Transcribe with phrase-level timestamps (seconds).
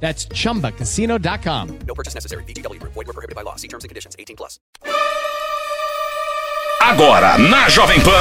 [0.00, 1.68] That's chumbacasino.com.
[1.86, 2.44] No purchase necessary.
[2.44, 2.94] VGW Group.
[2.94, 3.56] Void were prohibited by law.
[3.56, 4.14] See terms and conditions.
[4.18, 4.60] 18 plus.
[6.80, 8.12] Agora na Jovem Pan.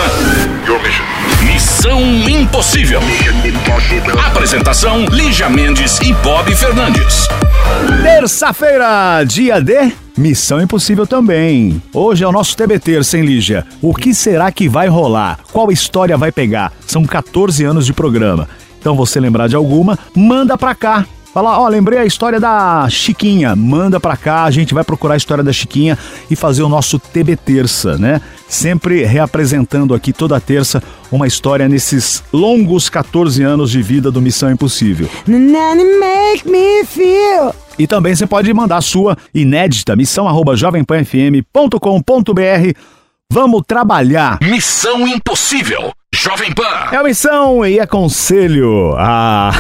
[1.44, 3.00] Missão Impossível.
[4.26, 7.28] Apresentação: Lígia Mendes e Bob Fernandes.
[8.02, 11.82] Terça-feira, dia de Missão Impossível também.
[11.94, 13.68] Hoje é o nosso TBT sem Lígia.
[13.82, 15.40] O que será que vai rolar?
[15.52, 16.74] Qual história vai pegar?
[16.88, 18.50] São 14 anos de programa.
[18.80, 21.06] Então, você lembrar de alguma, manda pra cá.
[21.36, 23.58] Fala, ó, lembrei a história da Chiquinha.
[23.58, 26.00] Manda pra cá, a gente vai procurar a história da Chiquinha
[26.32, 28.22] e fazer o nosso TB Terça, né?
[28.48, 34.50] Sempre reapresentando aqui toda terça uma história nesses longos 14 anos de vida do Missão
[34.50, 35.10] Impossível.
[35.28, 37.54] Make me feel.
[37.78, 42.80] E também você pode mandar a sua inédita missão arroba jovempanfm.com.br.
[43.30, 44.40] Vamos trabalhar.
[44.42, 45.92] Missão Impossível.
[46.18, 46.64] Jovem Pan.
[46.94, 48.96] É a missão e é conselho.
[48.98, 49.52] Ah,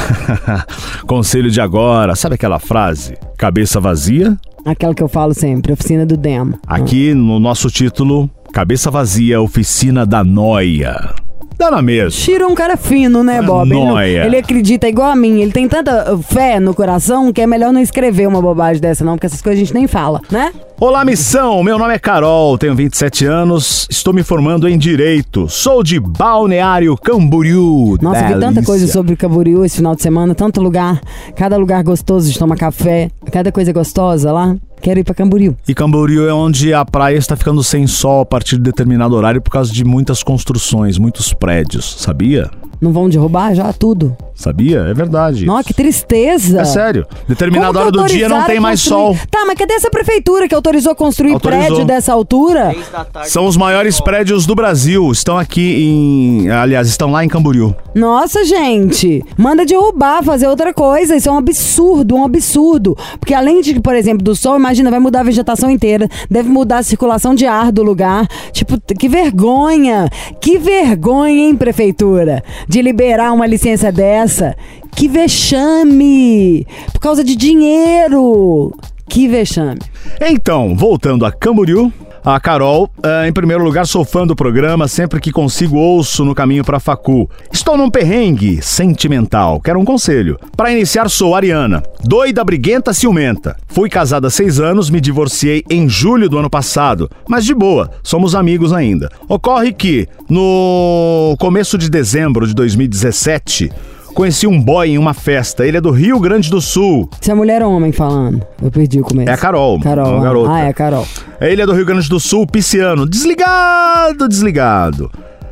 [1.06, 2.16] conselho de agora.
[2.16, 3.18] Sabe aquela frase?
[3.38, 4.38] Cabeça vazia?
[4.66, 6.58] Aquela que eu falo sempre, oficina do Demo.
[6.66, 11.14] Aqui no nosso título, Cabeça vazia, oficina da noia.
[11.58, 12.10] Dá na mesma.
[12.12, 13.70] Shiro é um cara fino, né, Bob?
[13.70, 14.26] Ele, não- Noia.
[14.26, 15.42] ele acredita igual a mim.
[15.42, 19.14] Ele tem tanta fé no coração que é melhor não escrever uma bobagem dessa, não,
[19.14, 20.52] porque essas coisas a gente nem fala, né?
[20.78, 21.64] Olá, missão!
[21.64, 25.48] Meu nome é Carol, tenho 27 anos, estou me formando em Direito.
[25.48, 27.98] Sou de Balneário Camboriú.
[28.02, 28.66] Nossa, vi tanta Delícia.
[28.66, 31.00] coisa sobre Camboriú esse final de semana, tanto lugar,
[31.34, 34.54] cada lugar gostoso de tomar café, cada coisa gostosa lá.
[34.82, 35.56] Quero ir pra Camboriú.
[35.66, 39.42] E Camboriú é onde a praia está ficando sem sol a partir de determinado horário
[39.42, 41.96] por causa de muitas construções, muitos prédios.
[42.00, 42.52] Sabia?
[42.82, 44.16] Não vão derrubar já tudo?
[44.36, 44.80] Sabia?
[44.80, 45.46] É verdade.
[45.46, 46.60] Nossa, que tristeza.
[46.60, 47.08] É sério.
[47.28, 49.16] Determinada hora do dia não tem mais sol.
[49.32, 51.66] Tá, mas cadê essa prefeitura que autorizou construir Autorizou.
[51.68, 52.76] prédio dessa altura?
[53.24, 55.10] São os maiores prédios do Brasil.
[55.12, 56.50] Estão aqui em.
[56.50, 57.74] Aliás, estão lá em Camboriú.
[57.96, 61.16] Nossa, gente, manda derrubar, fazer outra coisa.
[61.16, 62.98] Isso é um absurdo, um absurdo.
[63.20, 66.80] Porque além de, por exemplo, do sol, imagina, vai mudar a vegetação inteira, deve mudar
[66.80, 68.28] a circulação de ar do lugar.
[68.52, 70.10] Tipo, que vergonha!
[70.42, 72.44] Que vergonha, hein, prefeitura?
[72.68, 74.56] De liberar uma licença dessa.
[74.96, 76.66] Que vexame!
[76.94, 78.74] Por causa de dinheiro!
[79.08, 79.80] Que vexame.
[80.20, 81.92] Então, voltando a Camboriú,
[82.26, 86.34] a Carol, eh, em primeiro lugar, sou fã do programa, sempre que consigo ouço no
[86.34, 87.30] caminho para Facu.
[87.54, 90.40] Estou num perrengue sentimental, quero um conselho.
[90.58, 93.56] Para iniciar, sou Ariana, doida, briguenta, ciumenta.
[93.68, 97.92] Fui casada há seis anos, me divorciei em julho do ano passado, mas de boa,
[98.02, 99.08] somos amigos ainda.
[99.30, 103.72] Ocorre que, no começo de dezembro de 2017,
[104.16, 107.10] conheci um boy em uma festa, ele é do Rio Grande do Sul.
[107.20, 108.42] Se é mulher ou homem falando?
[108.64, 109.30] Eu perdi o começo.
[109.30, 110.08] É a Carol, Carol.
[110.08, 110.24] uma ah.
[110.24, 110.54] garota.
[110.54, 111.08] Ah, é a Carol.
[111.40, 113.08] É Ilha do Rio Grande do Sul, pisciano.
[113.08, 115.12] Desligado, desligado.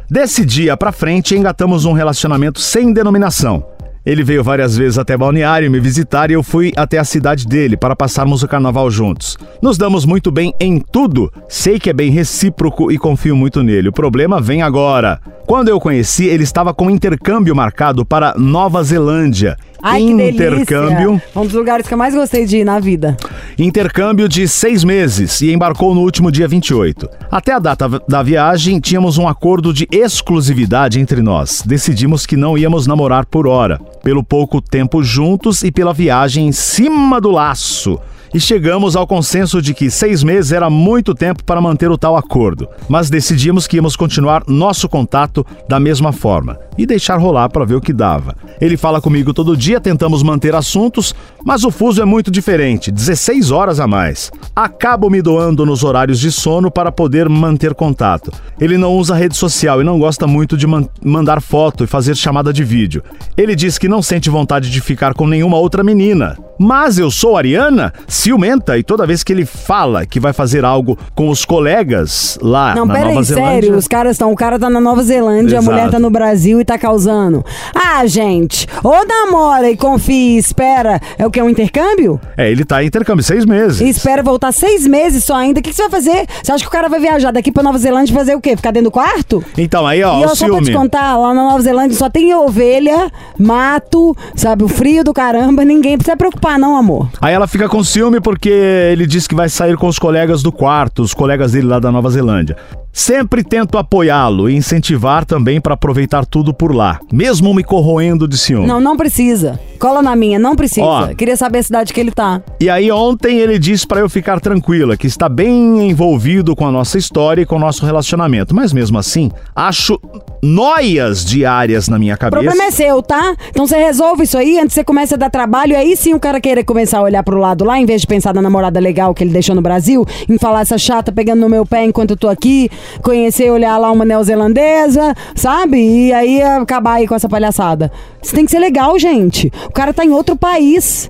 [0.09, 3.65] Desse dia pra frente, engatamos um relacionamento sem denominação.
[4.05, 7.77] Ele veio várias vezes até Balneário me visitar e eu fui até a cidade dele
[7.77, 9.37] para passarmos o carnaval juntos.
[9.61, 11.31] Nos damos muito bem em tudo.
[11.47, 13.87] Sei que é bem recíproco e confio muito nele.
[13.87, 15.21] O problema vem agora.
[15.45, 19.55] Quando eu o conheci, ele estava com intercâmbio marcado para Nova Zelândia.
[19.85, 23.17] Ai, intercâmbio Um dos lugares que eu mais gostei de ir na vida.
[23.59, 27.09] Intercâmbio de seis meses e embarcou no último dia 28.
[27.29, 31.61] Até a data da viagem, tínhamos um acordo de exclusividade entre nós.
[31.65, 36.53] Decidimos que não íamos namorar por hora, pelo pouco tempo juntos e pela viagem em
[36.53, 37.99] cima do laço.
[38.33, 42.17] E chegamos ao consenso de que seis meses era muito tempo para manter o tal
[42.17, 47.63] acordo, mas decidimos que íamos continuar nosso contato da mesma forma e deixar rolar para
[47.63, 48.35] ver o que dava.
[48.59, 51.13] Ele fala comigo todo dia, tentamos manter assuntos,
[51.45, 54.31] mas o fuso é muito diferente 16 horas a mais.
[54.55, 58.31] Acabo me doando nos horários de sono para poder manter contato.
[58.59, 62.15] Ele não usa rede social e não gosta muito de man- mandar foto e fazer
[62.15, 63.03] chamada de vídeo.
[63.35, 66.37] Ele diz que não sente vontade de ficar com nenhuma outra menina.
[66.59, 70.97] Mas eu sou Ariana, ciumenta, e toda vez que ele fala que vai fazer algo
[71.15, 73.51] com os colegas lá Não, na pera Nova aí, Zelândia.
[73.61, 74.31] sério, os caras estão.
[74.31, 75.65] O cara tá na Nova Zelândia, a Exato.
[75.65, 77.43] mulher tá no Brasil e tá causando.
[77.73, 82.21] Ah, gente, ou namora e confia espera é, que é um intercâmbio?
[82.37, 83.81] É, ele tá em intercâmbio seis meses.
[83.81, 85.59] E espera voltar seis meses só ainda.
[85.59, 86.27] O que, que você vai fazer?
[86.41, 88.55] Você acha que o cara vai viajar daqui pra Nova Zelândia e fazer o quê?
[88.55, 89.43] Ficar dentro do quarto?
[89.57, 90.73] Então, aí, ó, e o eu só pra te ciúme.
[90.73, 95.65] contar, lá na Nova Zelândia só tem ovelha, mato, sabe, o frio do caramba.
[95.65, 97.09] Ninguém precisa preocupar, não, amor.
[97.19, 100.51] Aí ela fica com ciúme porque ele disse que vai sair com os colegas do
[100.51, 102.55] quarto, os colegas dele lá da Nova Zelândia.
[102.95, 108.37] Sempre tento apoiá-lo e incentivar também pra aproveitar tudo por lá, mesmo me corroendo de
[108.37, 108.67] ciúme.
[108.67, 109.59] Não, não precisa.
[109.79, 110.85] Cola na minha, não precisa.
[110.85, 111.07] Ó.
[111.23, 112.41] Queria saber a cidade que ele tá.
[112.59, 116.71] E aí ontem ele disse pra eu ficar tranquila, que está bem envolvido com a
[116.71, 119.97] nossa história e com o nosso relacionamento, mas mesmo assim, acho
[120.43, 122.43] noias diárias na minha O cabeça.
[122.43, 123.37] problema é seu, tá?
[123.49, 125.71] Então você resolve isso aí antes que você comece a dar trabalho.
[125.71, 128.07] E aí sim o cara querer começar a olhar pro lado lá, em vez de
[128.07, 131.47] pensar na namorada legal que ele deixou no Brasil, em falar essa chata pegando no
[131.47, 132.69] meu pé enquanto eu tô aqui,
[133.01, 135.77] conhecer e olhar lá uma neozelandesa, sabe?
[135.77, 137.89] E aí acabar aí com essa palhaçada.
[138.21, 139.49] Isso tem que ser legal, gente.
[139.67, 141.09] O cara tá em outro país.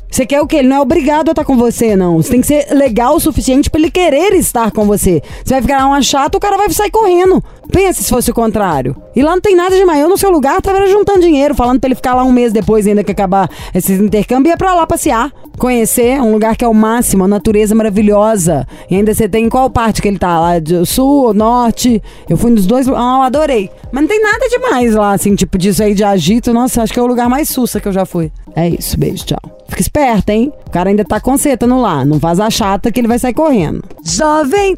[0.11, 0.57] Você quer o quê?
[0.57, 2.17] Ele não é obrigado a estar com você, não.
[2.17, 5.23] Você tem que ser legal o suficiente pra ele querer estar com você.
[5.43, 7.41] Você vai ficar uma chata, o cara vai sair correndo.
[7.71, 8.93] Pensa se fosse o contrário.
[9.15, 10.09] E lá não tem nada de maior.
[10.09, 13.05] No seu lugar tava juntando dinheiro, falando pra ele ficar lá um mês depois, ainda
[13.05, 15.31] que acabar esse intercâmbio, ia pra lá passear.
[15.57, 18.67] Conhecer um lugar que é o máximo, a natureza maravilhosa.
[18.89, 20.41] E ainda você tem qual parte que ele tá?
[20.41, 22.03] Lá do sul ou norte?
[22.27, 22.85] Eu fui nos dois.
[22.89, 23.69] Ah, eu adorei.
[23.93, 26.51] Mas não tem nada demais lá, assim, tipo disso aí de agito.
[26.51, 28.29] Nossa, acho que é o lugar mais sussa que eu já fui.
[28.53, 29.39] É isso, beijo, tchau.
[29.69, 30.51] Fica esperta, hein?
[30.67, 32.03] O cara ainda tá consertando lá.
[32.03, 33.83] Não faz a chata que ele vai sair correndo.
[34.03, 34.75] Jovem.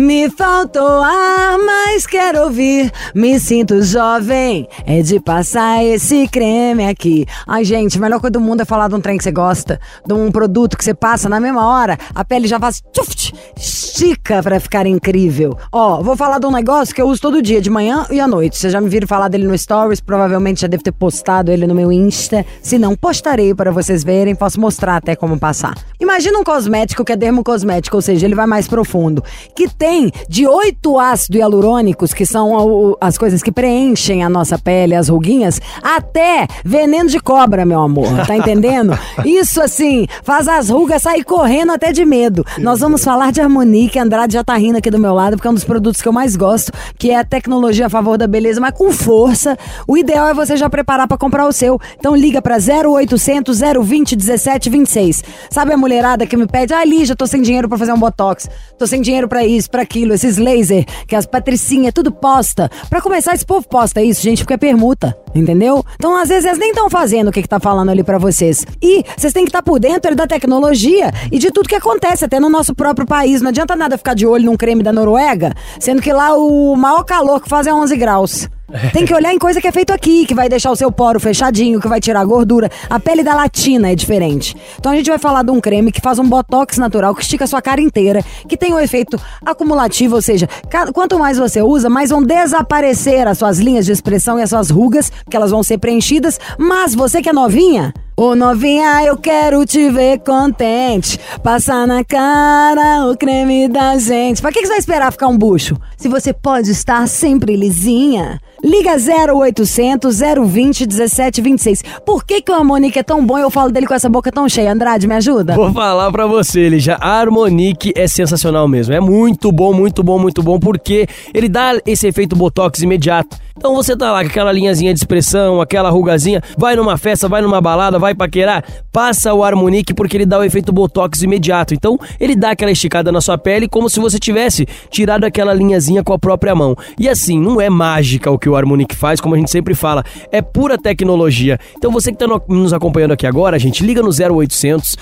[0.00, 2.90] Me faltou ar, mas quero ouvir.
[3.14, 4.66] Me sinto jovem.
[4.86, 7.26] É de passar esse creme aqui.
[7.46, 9.78] Ai, gente, a melhor coisa do mundo é falar de um trem que você gosta.
[10.06, 11.98] De um produto que você passa na mesma hora.
[12.14, 12.82] A pele já faz.
[12.94, 15.54] tchuft, estica pra ficar incrível.
[15.70, 18.26] Ó, vou falar de um negócio que eu uso todo dia, de manhã e à
[18.26, 18.56] noite.
[18.56, 20.00] Vocês já me viram falar dele no Stories.
[20.00, 22.46] Provavelmente já devo ter postado ele no meu Insta.
[22.62, 24.34] Se não, postarei para vocês verem.
[24.34, 25.74] Posso mostrar até como passar.
[26.00, 29.22] Imagina um cosmético que é dermocosmético, ou seja, ele vai mais profundo.
[29.54, 29.89] Que tem
[30.28, 35.60] de oito ácidos hialurônicos, que são as coisas que preenchem a nossa pele, as ruguinhas,
[35.82, 38.26] até veneno de cobra, meu amor.
[38.26, 38.98] Tá entendendo?
[39.24, 42.44] Isso, assim, faz as rugas sair correndo até de medo.
[42.58, 43.98] Nós vamos falar de Harmonique.
[43.98, 46.12] Andrade já tá rindo aqui do meu lado, porque é um dos produtos que eu
[46.12, 49.58] mais gosto, que é a tecnologia a favor da beleza, mas com força.
[49.86, 51.80] O ideal é você já preparar pra comprar o seu.
[51.98, 55.24] Então liga pra 0800 020 1726.
[55.50, 58.48] Sabe a mulherada que me pede, ah, Lígia, tô sem dinheiro pra fazer um botox,
[58.78, 62.70] tô sem dinheiro pra isso, pra aquilo, esses laser, que as patricinhas tudo posta.
[62.88, 65.84] Pra começar, esse povo posta isso, gente, porque é permuta, entendeu?
[65.94, 68.64] Então, às vezes, eles nem estão fazendo o que, que tá falando ali pra vocês.
[68.82, 72.38] E vocês têm que estar por dentro da tecnologia e de tudo que acontece, até
[72.38, 73.40] no nosso próprio país.
[73.40, 77.02] Não adianta nada ficar de olho num creme da Noruega, sendo que lá o maior
[77.04, 78.48] calor que faz é 11 graus.
[78.92, 81.18] Tem que olhar em coisa que é feito aqui, que vai deixar o seu poro
[81.18, 82.70] fechadinho, que vai tirar a gordura.
[82.88, 84.56] A pele da latina é diferente.
[84.78, 87.44] Então a gente vai falar de um creme que faz um botox natural, que estica
[87.44, 90.48] a sua cara inteira, que tem um efeito acumulativo, ou seja,
[90.92, 94.70] quanto mais você usa, mais vão desaparecer as suas linhas de expressão e as suas
[94.70, 96.38] rugas, que elas vão ser preenchidas.
[96.58, 101.18] Mas você que é novinha, Ô novinha, eu quero te ver contente.
[101.42, 104.42] Passar na cara o creme da gente.
[104.42, 105.74] Pra que que você vai esperar ficar um bucho?
[105.96, 108.38] Se você pode estar sempre lisinha.
[108.62, 111.82] Liga 0800 020 1726.
[112.04, 114.30] Por que, que o Harmonique é tão bom e eu falo dele com essa boca
[114.30, 114.72] tão cheia?
[114.72, 115.54] Andrade, me ajuda?
[115.54, 118.92] Vou falar pra você, ele já a Harmonique é sensacional mesmo.
[118.92, 123.38] É muito bom, muito bom, muito bom, porque ele dá esse efeito botox imediato.
[123.56, 127.42] Então você tá lá com aquela linhazinha de expressão, aquela rugazinha, vai numa festa, vai
[127.42, 131.74] numa balada, vai paquerar, passa o Harmonique porque ele dá o efeito botox imediato.
[131.74, 136.02] Então ele dá aquela esticada na sua pele como se você tivesse tirado aquela linhazinha
[136.02, 136.74] com a própria mão.
[136.98, 140.04] E assim, não é mágica o que o Harmonique faz, como a gente sempre fala,
[140.30, 141.58] é pura tecnologia.
[141.76, 144.96] Então você que tá no- nos acompanhando aqui agora, gente, liga no 0800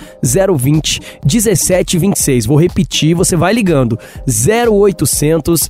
[0.56, 2.46] 020 1726.
[2.46, 3.98] Vou repetir, você vai ligando.
[4.26, 5.68] 0800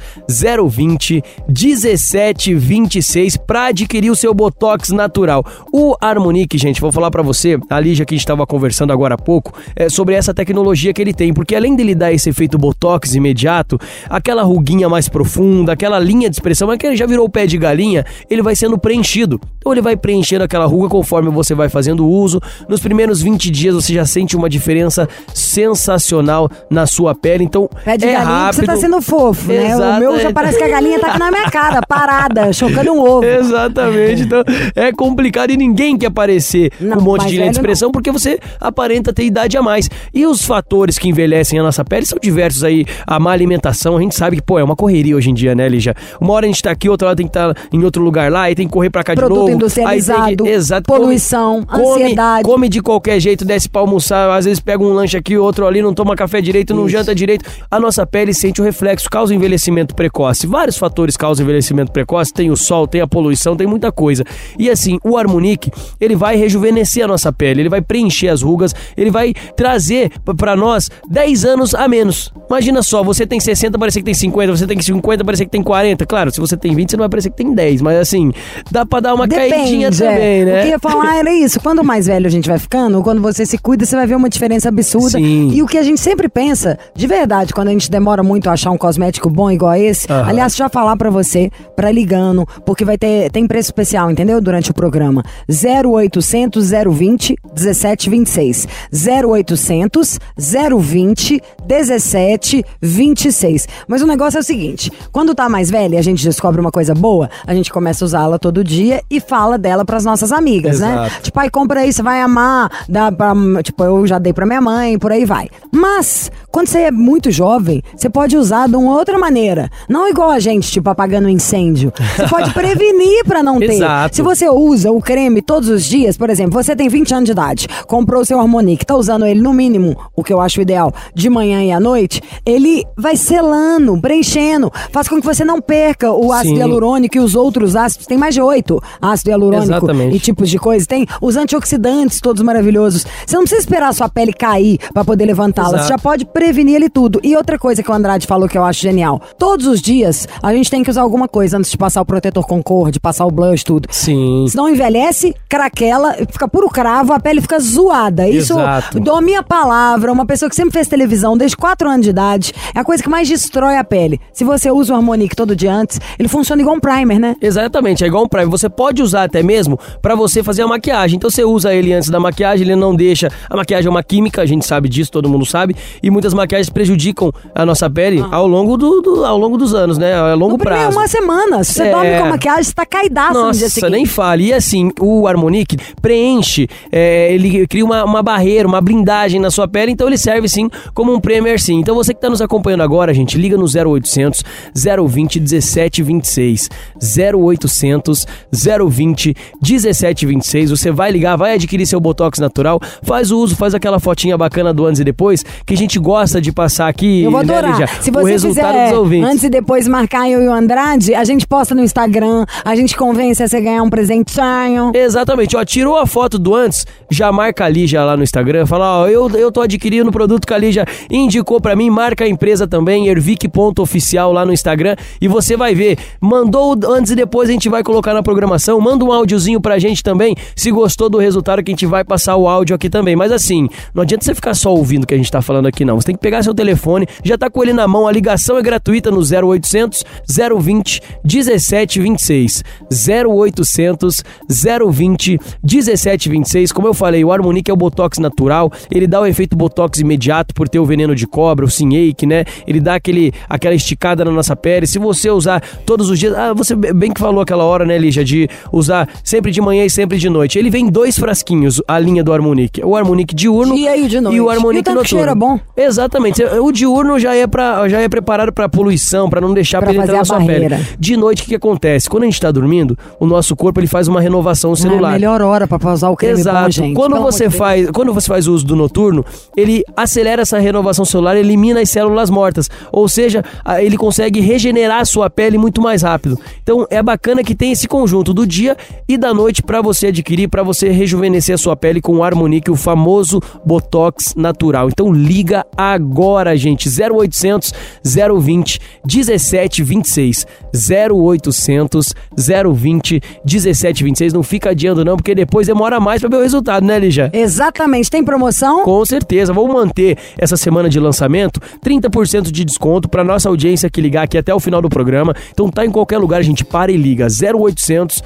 [0.69, 5.45] 020 1726 para adquirir o seu botox natural.
[5.73, 9.15] O Harmonique, gente, vou falar para você, a Lígia que a gente estava conversando agora
[9.15, 12.59] há pouco, é, sobre essa tecnologia que ele tem, porque além dele dar esse efeito
[12.59, 17.27] botox imediato, aquela ruguinha mais profunda, aquela linha de expressão, é que ele já virou
[17.27, 19.41] o pé de galinha, ele vai sendo preenchido.
[19.59, 22.41] Então ele vai preenchendo aquela ruga conforme você vai fazendo o uso.
[22.69, 27.45] Nos primeiros 20 dias você já sente uma diferença sensacional na sua pele.
[27.45, 28.61] Então Pé de é galinha que rápido.
[28.61, 29.77] você tá sendo fofo, né?
[29.77, 33.01] O meu já parece que a galinha tá aqui na minha cara, parada, chocando um
[33.01, 33.25] ovo.
[33.25, 34.23] Exatamente.
[34.23, 34.43] Então
[34.75, 38.11] é complicado e ninguém quer aparecer Não, com um monte de linha de expressão porque
[38.11, 39.89] você aparenta ter idade a mais.
[40.15, 42.85] E os fatores que envelhecem a nossa pele são diversos aí.
[43.07, 45.69] A má alimentação, a gente sabe que, pô, é uma correria hoje em dia, né,
[45.69, 45.95] Lígia?
[46.21, 48.43] Uma hora a gente tá aqui, outra hora tem que estar em outro lugar lá,
[48.43, 49.51] aí tem que correr pra cá de Produto novo.
[49.53, 52.43] industrializado, aí tem que, exato, poluição, come, ansiedade.
[52.45, 55.81] Come de qualquer jeito, desce pra almoçar, às vezes pega um lanche aqui, outro ali,
[55.83, 57.45] não toma café direito, não janta direito.
[57.71, 60.47] A nossa pele sente o reflexo, causa envelhecimento precoce.
[60.47, 64.25] Vários fatores causam envelhecimento precoce, tem o sol, tem a poluição, tem muita coisa.
[64.59, 68.75] E assim, o Harmonique, ele vai rejuvenescer a nossa pele, ele vai preencher as rugas,
[68.97, 72.33] ele vai trazer p- pra nós 10 anos a menos.
[72.49, 75.63] Imagina só, você tem 60, parece que tem 50, você tem 50, parece que tem
[75.63, 76.07] 40.
[76.07, 78.33] Claro, se você tem 20, você não vai parecer que tem 10, mas assim,
[78.71, 80.45] dá pra dar uma caidinha Depende, também, é.
[80.45, 80.59] né?
[80.59, 81.61] O que eu ia falar era isso.
[81.61, 84.29] Quando mais velho a gente vai ficando, quando você se cuida, você vai ver uma
[84.29, 85.19] diferença absurda.
[85.19, 85.51] Sim.
[85.53, 88.53] E o que a gente sempre pensa, de verdade, quando a gente demora muito a
[88.53, 92.99] achar um cosmético bom igual esse, aliás, já falar pra você, pra ligando, porque vai
[92.99, 94.41] ter tem preço especial, entendeu?
[94.41, 95.23] Durante o programa.
[95.49, 98.69] 0800 020 1726.
[98.93, 103.69] 0800 020 1726.
[103.87, 106.71] Mas o negócio é o seguinte, quando tá mais velha e a gente descobre uma
[106.71, 110.81] coisa boa, a gente começa a usá-la todo dia e fala dela pras nossas amigas,
[110.81, 110.93] né?
[110.93, 111.23] Exato.
[111.23, 114.61] Tipo, aí compra aí, você vai amar, dá pra, tipo, eu já dei pra minha
[114.61, 115.49] mãe, por aí vai.
[115.73, 119.71] Mas, quando você é muito jovem, você pode usar de uma outra maneira.
[119.89, 121.93] Não igual a gente, tipo, apagando incêndio.
[122.17, 123.73] Você pode prevenir pra não ter.
[123.73, 124.17] Exato.
[124.17, 127.33] Se você usa o creme todos os dias, por exemplo, você tem 20 anos de
[127.33, 130.93] idade, comprou o seu Harmonique, tá usando ele no mínimo, o que eu acho ideal,
[131.15, 136.11] de manhã e à noite, ele vai selando, preenchendo, faz com que você não perca
[136.11, 136.61] o ácido Sim.
[136.61, 138.07] hialurônico e os outros ácidos.
[138.07, 140.17] Tem mais de oito ácido hialurônico Exatamente.
[140.17, 140.87] e tipos de coisa.
[140.87, 143.07] Tem os antioxidantes todos maravilhosos.
[143.27, 145.83] Você não precisa esperar a sua pele cair pra poder levantá-la.
[145.83, 147.21] Você já pode prevenir ele tudo.
[147.23, 149.21] E outra coisa que o Andrade falou que eu acho genial.
[149.39, 152.47] Todos os dias a gente tem que usar alguma coisa antes de passar o protetor
[152.47, 153.89] Concord, de passar o blush, tudo.
[153.91, 154.47] Sim.
[154.49, 158.29] Senão envelhece, craquela, fica puro cravo, a pele fica zoada.
[158.29, 159.01] Isso, Exato.
[159.01, 162.53] dou a minha palavra, uma pessoa que sempre fez televisão desde 4 anos de idade,
[162.75, 164.21] é a coisa que mais destrói a pele.
[164.33, 167.37] Se você usa o Harmonique todo dia antes, ele funciona igual um primer, né?
[167.41, 168.47] Exatamente, é igual um Prime.
[168.51, 171.17] Você pode usar até mesmo pra você fazer a maquiagem.
[171.17, 173.31] Então você usa ele antes da maquiagem, ele não deixa.
[173.49, 175.77] A maquiagem é uma química, a gente sabe disso, todo mundo sabe.
[176.03, 179.97] E muitas maquiagens prejudicam a nossa pele ao, longo do, do- ao longo dos anos,
[179.99, 180.13] né?
[180.15, 180.99] A longo No prazo.
[180.99, 181.63] uma semana.
[181.63, 181.91] Se você É.
[181.93, 183.91] dorme com a maquiagem, você tá caidaço no dia Nossa, seguinte.
[183.93, 184.47] nem fale.
[184.47, 189.69] E assim, o Harmonique preenche, é, ele cria uma, uma barreira, uma blindagem na sua
[189.69, 191.79] pele, então ele serve sim como um Premier sim.
[191.79, 194.43] Então você que está nos acompanhando agora, gente, liga no 0800
[194.75, 196.71] 020 1726.
[197.03, 200.71] 0800 020 1726.
[200.71, 204.73] Você vai ligar, vai adquirir seu Botox natural, faz o uso, faz aquela fotinha bacana
[204.73, 207.23] do antes e depois, que a gente gosta de passar aqui.
[207.23, 207.73] Eu vou né, adorar.
[207.73, 207.87] Lígia?
[208.01, 209.31] Se o você resultado fizer dos ouvintes.
[209.31, 212.97] antes e depois marcar eu e o Andrade, a gente posta no Instagram, a gente
[212.97, 214.93] convence a você ganhar um presentinho.
[214.95, 219.03] Exatamente, ó, tirou a foto do antes, já marca a Lígia lá no Instagram, fala,
[219.03, 222.29] ó, eu, eu tô adquirindo o produto que a Lígia indicou pra mim, marca a
[222.29, 227.53] empresa também, ervic.oficial lá no Instagram, e você vai ver, mandou antes e depois a
[227.53, 231.63] gente vai colocar na programação, manda um áudiozinho pra gente também, se gostou do resultado
[231.63, 234.55] que a gente vai passar o áudio aqui também, mas assim, não adianta você ficar
[234.55, 236.55] só ouvindo o que a gente tá falando aqui não, você tem que pegar seu
[236.55, 242.65] telefone, já tá com ele na mão, a ligação é gratuita no 0800 020 1726,
[242.91, 246.73] 0800 020 1726.
[246.73, 250.55] Como eu falei, o Harmonique é o Botox natural, ele dá o efeito Botox imediato
[250.55, 252.45] por ter o veneno de cobra, o Sinhake, né?
[252.67, 254.87] Ele dá aquele, aquela esticada na nossa pele.
[254.87, 258.25] Se você usar todos os dias, ah, você bem que falou aquela hora, né, Lígia,
[258.25, 260.59] de usar sempre de manhã e sempre de noite.
[260.59, 262.83] Ele vem em dois frasquinhos, a linha do Harmonique.
[262.85, 264.37] O Harmonique diurno Dia e o de noite.
[264.37, 265.05] e o E o noturno.
[265.05, 265.59] cheiro é bom.
[265.77, 266.43] Exatamente.
[266.45, 270.03] O diurno já é para já é preparado para poluição, para não deixar Pra pra
[270.03, 270.77] entrar na sua barreira.
[270.77, 270.89] pele.
[270.99, 272.09] De noite o que, que acontece?
[272.09, 275.13] Quando a gente tá dormindo, o nosso corpo ele faz uma renovação É a celular.
[275.13, 276.65] melhor hora pra usar o creme Exato.
[276.65, 276.95] bom, gente.
[276.95, 277.59] quando Pelo você de Deus.
[277.59, 279.25] faz, quando você faz o uso do noturno,
[279.57, 283.43] ele acelera essa renovação celular, elimina as células mortas, ou seja,
[283.81, 286.39] ele consegue regenerar a sua pele muito mais rápido.
[286.69, 288.77] Então é bacana que tem esse conjunto do dia
[289.09, 292.71] e da noite para você adquirir, para você rejuvenescer a sua pele com o Harmonique,
[292.71, 294.89] o famoso Botox natural.
[294.89, 297.73] Então liga agora, gente, 0800
[298.05, 300.47] 020 1726.
[300.75, 304.33] 0800 020 1726.
[304.35, 307.31] Não fica adiando não, porque depois demora mais para ver o resultado, né, Lígia?
[307.33, 308.11] Exatamente.
[308.11, 308.85] Tem promoção?
[308.85, 313.91] Com certeza, vamos manter essa semana de lançamento desconto, 30% de desconto pra nossa audiência
[313.91, 315.35] que ligar aqui até o final do programa.
[315.51, 318.23] Então tá em qualquer lugar, a gente para e liga 0800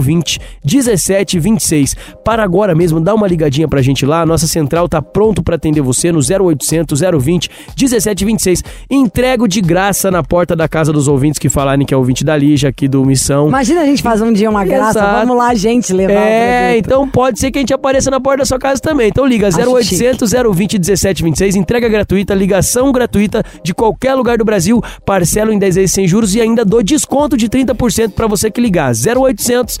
[0.00, 1.96] 020 1726.
[2.24, 4.22] Para agora mesmo, dá uma ligadinha pra gente lá.
[4.22, 8.62] A nossa central tá pronto pra atender você no 0800 020 1726.
[8.90, 12.36] Entrego de graça na porta da casa dos ouvintes que falarem que é ouvinte da
[12.36, 13.48] Lígia aqui do Missão.
[13.48, 15.20] Imagina a gente fazer um dia uma graça, Exato.
[15.20, 18.44] vamos lá, gente, levar É, então pode ser que a gente apareça na porta da
[18.44, 19.08] sua casa também.
[19.08, 24.82] Então liga Acho 0800 020 1726, entrega gratuita, ligação gratuita de qualquer lugar do Brasil,
[25.04, 27.69] parcelo em 10 vezes sem juros e ainda dou desconto de 30%
[28.14, 28.92] pra você que ligar.
[28.92, 29.78] 0800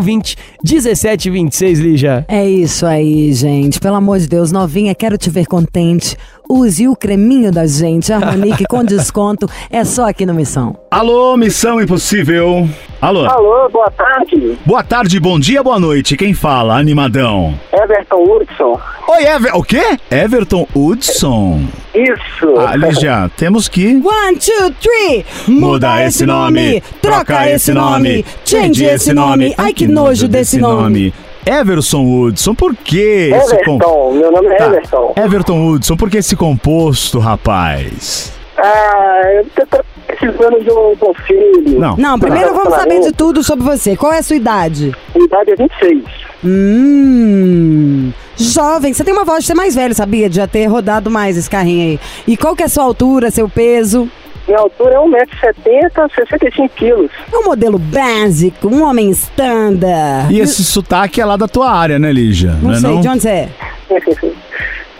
[0.00, 2.24] 020 1726, Lígia.
[2.28, 3.80] É isso aí, gente.
[3.80, 6.16] Pelo amor de Deus, novinha, quero te ver contente.
[6.52, 9.48] Use o creminho da gente, Harmonique com desconto.
[9.70, 10.76] É só aqui no Missão.
[10.90, 12.68] Alô, Missão Impossível.
[13.00, 13.24] Alô.
[13.24, 14.58] Alô, boa tarde.
[14.66, 16.16] Boa tarde, bom dia, boa noite.
[16.16, 16.76] Quem fala?
[16.76, 17.54] Animadão.
[17.72, 18.80] Everton Hudson.
[19.06, 19.56] Oi, Ever...
[19.56, 19.96] O quê?
[20.10, 21.60] Everton Hudson.
[21.94, 22.56] Isso.
[22.58, 23.86] Ah, Lígia, temos que...
[23.86, 25.24] One, two, three.
[25.46, 29.54] Muda esse nome, troca esse nome, change esse nome.
[29.56, 31.14] Ai, que nojo desse nome.
[31.46, 34.66] Everson Hudson, por que esse Everton, com- meu nome é Tá.
[34.66, 35.12] Everton.
[35.16, 38.32] Everton Hudson, por que esse composto, rapaz?
[38.58, 39.22] Ah,
[39.56, 41.78] eu tô precisando de um conselho.
[41.80, 41.96] Não.
[41.96, 43.96] Não, primeiro vamos saber de tudo sobre você.
[43.96, 44.94] Qual é a sua idade?
[45.14, 46.04] Minha idade é 26.
[46.44, 48.12] Hum.
[48.36, 50.28] Jovem, você tem uma voz de ser mais velho, sabia?
[50.28, 52.00] De já ter rodado mais esse carrinho aí.
[52.26, 54.08] E qual que é a sua altura, seu peso?
[54.50, 57.12] Minha altura é 1,70m, 65 quilos.
[57.32, 60.34] É um modelo básico, um homem standard.
[60.34, 62.58] E esse sotaque é lá da tua área, né, Lígia?
[62.60, 63.00] Não, é sei, não?
[63.00, 63.48] de onde você é?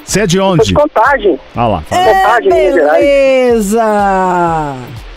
[0.04, 0.66] Você é de onde?
[0.66, 1.37] de contagem.
[1.57, 1.83] Ah lá.
[1.90, 3.85] É, Contagem, beleza!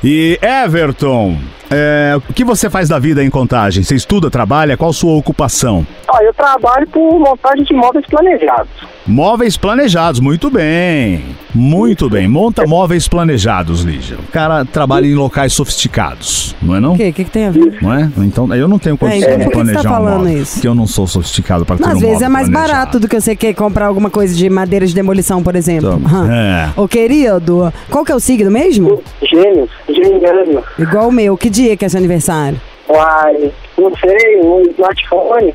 [0.03, 1.37] E Everton,
[1.69, 3.83] é, o que você faz da vida em contagem?
[3.83, 4.75] Você estuda, trabalha?
[4.75, 5.85] Qual sua ocupação?
[6.07, 8.69] Ó, eu trabalho por montagem de móveis planejados.
[9.05, 11.21] Móveis planejados, muito bem.
[11.53, 12.25] Muito bem.
[12.27, 14.17] Monta móveis planejados, Lígia.
[14.17, 16.93] O cara trabalha em locais sofisticados, não é não?
[16.93, 17.79] O que, que, que tem a ver?
[17.81, 18.09] Não é?
[18.19, 20.17] Então, eu não tenho condição então de por que que você planejar tá um falando
[20.19, 20.53] móvel, isso?
[20.53, 22.73] Porque eu não sou sofisticado para ter um Às vezes é mais planejado.
[22.73, 26.01] barato do que você quer comprar alguma coisa de madeira de demolição, por exemplo.
[26.01, 26.69] Então, é.
[26.77, 29.01] Ô, querido, qual que é o signo mesmo?
[29.21, 30.63] Gêmeos, gêmeo.
[30.79, 31.35] Igual o meu.
[31.35, 32.59] Que dia que é seu aniversário?
[32.89, 35.53] Uai, não sei, um smartphone.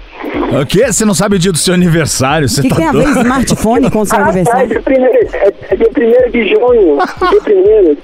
[0.61, 0.91] O quê?
[0.91, 2.49] Você não sabe o dia do seu aniversário?
[2.49, 3.21] Você O que, tá que tem a ver doido?
[3.21, 4.69] smartphone com o seu Ah, tá, é aniversário?
[4.69, 6.99] dia primeiro, é, é dia primeiro de junho.
[7.31, 7.99] dia primeiro.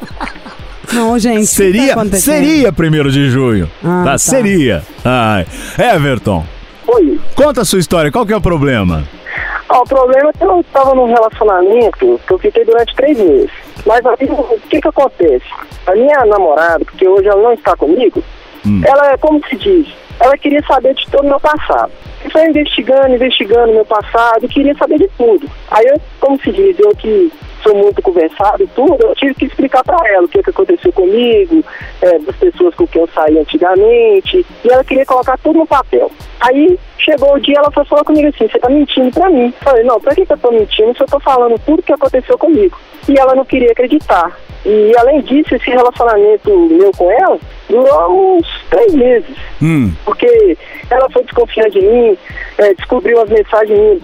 [0.92, 1.38] Não, gente.
[1.40, 3.70] que Seria, tá seria primeiro de junho.
[3.82, 4.18] Ah, tá, tá.
[4.18, 4.82] seria.
[5.04, 5.46] Ai.
[5.78, 6.44] Everton,
[6.86, 7.18] Oi.
[7.34, 8.12] conta a sua história.
[8.12, 9.04] Qual que é o problema?
[9.70, 13.50] Ó, o problema é que eu estava num relacionamento que eu fiquei durante três meses.
[13.86, 15.44] Mas aí, o que que acontece?
[15.86, 18.22] A minha namorada, porque hoje ela não está comigo,
[18.86, 19.88] ela é, como se diz,
[20.20, 21.92] ela queria saber de todo o meu passado.
[22.30, 25.48] Foi investigando, investigando meu passado, e queria saber de tudo.
[25.70, 27.30] Aí, eu, como se diz, eu que
[27.62, 30.92] sou muito conversado e tudo, eu tive que explicar para ela o que, que aconteceu
[30.92, 31.64] comigo,
[32.02, 36.10] é, das pessoas com quem eu saí antigamente, e ela queria colocar tudo no papel.
[36.40, 39.46] Aí chegou o dia, ela falar comigo assim, você tá mentindo pra mim.
[39.46, 42.38] Eu falei, não, que, que eu tô mentindo se eu tô falando tudo que aconteceu
[42.38, 42.78] comigo?
[43.08, 44.38] E ela não queria acreditar.
[44.64, 49.36] E além disso, esse relacionamento meu com ela durou uns três meses.
[49.62, 49.92] Hum.
[50.04, 50.56] Porque
[50.90, 52.16] ela foi desconfiar de mim,
[52.58, 54.00] eh, descobriu as mensagens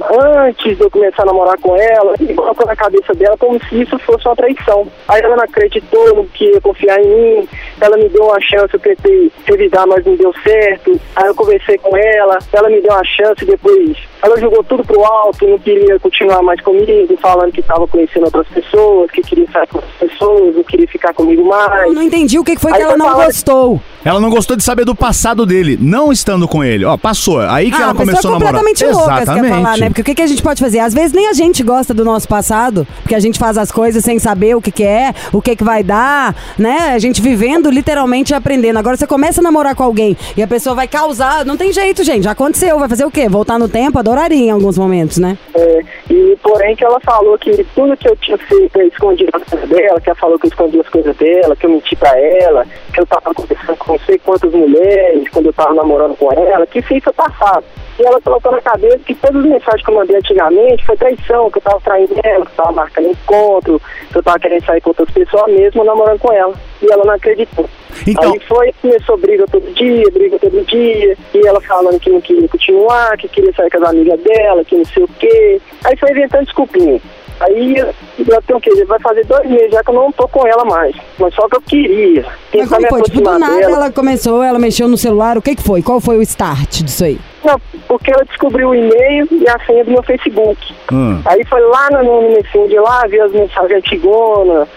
[0.46, 3.83] antes de eu começar a namorar com ela, e colocou na cabeça dela como se
[3.83, 4.87] isso fosse uma traição.
[5.09, 7.49] Aí ela não acreditou, não queria confiar em mim,
[7.81, 11.01] ela me deu uma chance, eu tentei revidar, mas não deu certo.
[11.16, 15.05] Aí eu conversei com ela, ela me deu uma chance, depois ela jogou tudo pro
[15.05, 19.67] alto, não queria continuar mais comigo, falando que estava conhecendo outras pessoas, que queria sair
[19.69, 21.87] com outras pessoas, não queria ficar comigo mais.
[21.87, 23.81] Eu não entendi o que que foi que Aí ela foi não falar- gostou.
[24.03, 26.87] Ela não gostou de saber do passado dele, não estando com ele.
[26.87, 27.39] Ó, passou.
[27.41, 28.55] Aí que ah, ela pessoa começou a namorar.
[28.55, 29.55] completamente louca, você quer Exatamente.
[29.63, 29.87] falar, né?
[29.91, 30.79] Porque o que, que a gente pode fazer?
[30.79, 34.03] Às vezes nem a gente gosta do nosso passado, porque a gente faz as coisas
[34.03, 36.93] sem saber o que, que é, o que, que vai dar, né?
[36.95, 38.79] A gente vivendo literalmente aprendendo.
[38.79, 41.45] Agora você começa a namorar com alguém e a pessoa vai causar.
[41.45, 42.25] Não tem jeito, gente.
[42.25, 42.79] Já aconteceu.
[42.79, 43.29] Vai fazer o quê?
[43.29, 43.99] Voltar no tempo?
[44.11, 45.38] Adoraria em alguns momentos, né?
[45.55, 49.44] É, e porém que ela falou que tudo que eu tinha feito eu escondi as
[49.44, 52.18] coisas dela, que ela falou que eu escondi as coisas dela, que eu menti pra
[52.18, 56.33] ela, que eu tava conversando com não sei quantas mulheres quando eu tava namorando com
[56.33, 57.64] ela, que isso foi passado.
[57.99, 61.51] E ela colocou na cabeça que todas as mensagens que eu mandei antigamente foi traição,
[61.51, 64.81] que eu tava traindo ela, que eu tava marcando encontro, que eu tava querendo sair
[64.81, 66.55] com outras pessoas mesmo namorando com ela.
[66.83, 67.68] E ela não acreditou.
[68.07, 72.20] Então- Aí foi, começou briga todo dia, briga todo dia, e ela falando que não
[72.23, 75.61] queria continuar, que queria sair com as amigas dela, que não sei o quê.
[75.85, 77.01] Aí foi inventando desculpinha.
[77.41, 77.75] Aí
[78.19, 78.85] já tem o quê?
[78.85, 80.95] Vai fazer dois meses já que eu não tô com ela mais.
[81.19, 82.27] Mas só que eu queria.
[82.55, 83.03] Mas como foi?
[83.03, 83.77] Tipo, do nada dela.
[83.77, 85.39] ela começou, ela mexeu no celular.
[85.39, 85.81] O que, que foi?
[85.83, 87.19] Qual foi o start disso aí?
[87.43, 87.59] Não,
[87.89, 90.75] porque ela descobriu o e-mail e a senha do meu Facebook.
[90.93, 91.23] Hum.
[91.25, 94.69] Aí foi lá no, no Messenger lá, viu as mensagens antigonas,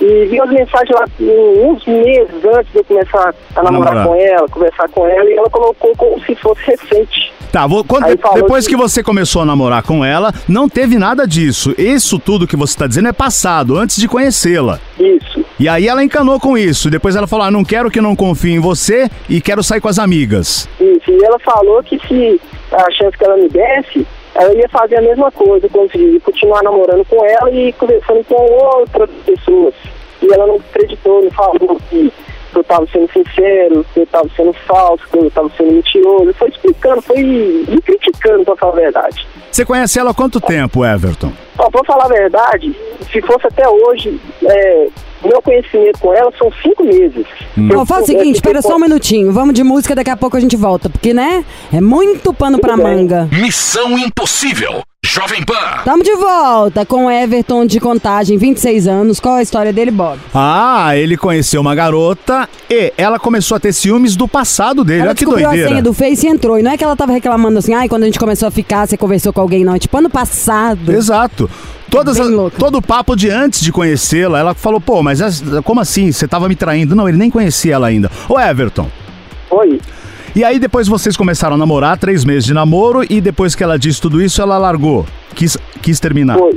[0.00, 4.06] e viu as mensagens lá uns meses antes de eu começar a namorar Namorar.
[4.06, 7.32] com ela, conversar com ela, e ela colocou como se fosse recente.
[7.52, 11.26] Tá, vou- quando- depois que- que você começou a namorar com ela, não teve nada
[11.26, 11.74] disso.
[11.78, 14.78] Isso tudo que você está dizendo é passado, antes de conhecê-la.
[14.98, 15.44] Isso.
[15.58, 16.90] E aí ela encanou com isso.
[16.90, 19.88] Depois ela falou: ah, não quero que não confie em você e quero sair com
[19.88, 20.68] as amigas.
[20.78, 22.38] Isso, e ela falou que se
[22.72, 24.06] a chance que ela me desse,
[24.38, 28.34] ela ia fazer a mesma coisa, se diz, continuar namorando com ela e conversando com
[28.34, 29.74] outras pessoas.
[30.22, 32.12] E ela não acreditou, não falou que
[32.58, 36.34] eu estava sendo sincero, que eu estava sendo falso, que eu estava sendo mentiroso.
[36.34, 39.26] Foi explicando, foi me criticando, pra falar a verdade.
[39.50, 41.32] Você conhece ela há quanto tempo, Everton?
[41.58, 42.76] Ó, pra falar a verdade,
[43.10, 44.88] se fosse até hoje, é,
[45.24, 47.26] meu conhecimento com ela são cinco meses.
[47.74, 49.32] Ó, faz o seguinte, espera só um minutinho.
[49.32, 50.90] Vamos de música, daqui a pouco a gente volta.
[50.90, 51.44] Porque, né?
[51.72, 52.96] É muito pano pra Tudo bem.
[52.96, 53.28] manga.
[53.32, 54.82] Missão Impossível.
[55.16, 55.54] Jovem Pan.
[55.82, 59.18] Tamo de volta com o Everton de Contagem, 26 anos.
[59.18, 60.18] Qual a história dele, Bob?
[60.34, 65.00] Ah, ele conheceu uma garota e ela começou a ter ciúmes do passado dele.
[65.00, 65.70] Ela Olha que descobriu a doideira.
[65.70, 66.58] senha do Face e entrou.
[66.58, 68.86] E não é que ela tava reclamando assim, ai, quando a gente começou a ficar,
[68.86, 69.74] você conversou com alguém, não.
[69.74, 70.92] É tipo ano passado.
[70.92, 71.48] Exato.
[71.90, 75.80] Todas as- todo o papo de antes de conhecê-la, ela falou, pô, mas as- como
[75.80, 76.12] assim?
[76.12, 76.94] Você tava me traindo?
[76.94, 78.10] Não, ele nem conhecia ela ainda.
[78.28, 78.90] Ô, Everton.
[79.48, 79.80] Foi.
[80.36, 83.78] E aí depois vocês começaram a namorar, três meses de namoro, e depois que ela
[83.78, 85.06] disse tudo isso, ela largou.
[85.34, 86.36] Quis, quis terminar.
[86.36, 86.52] Foi.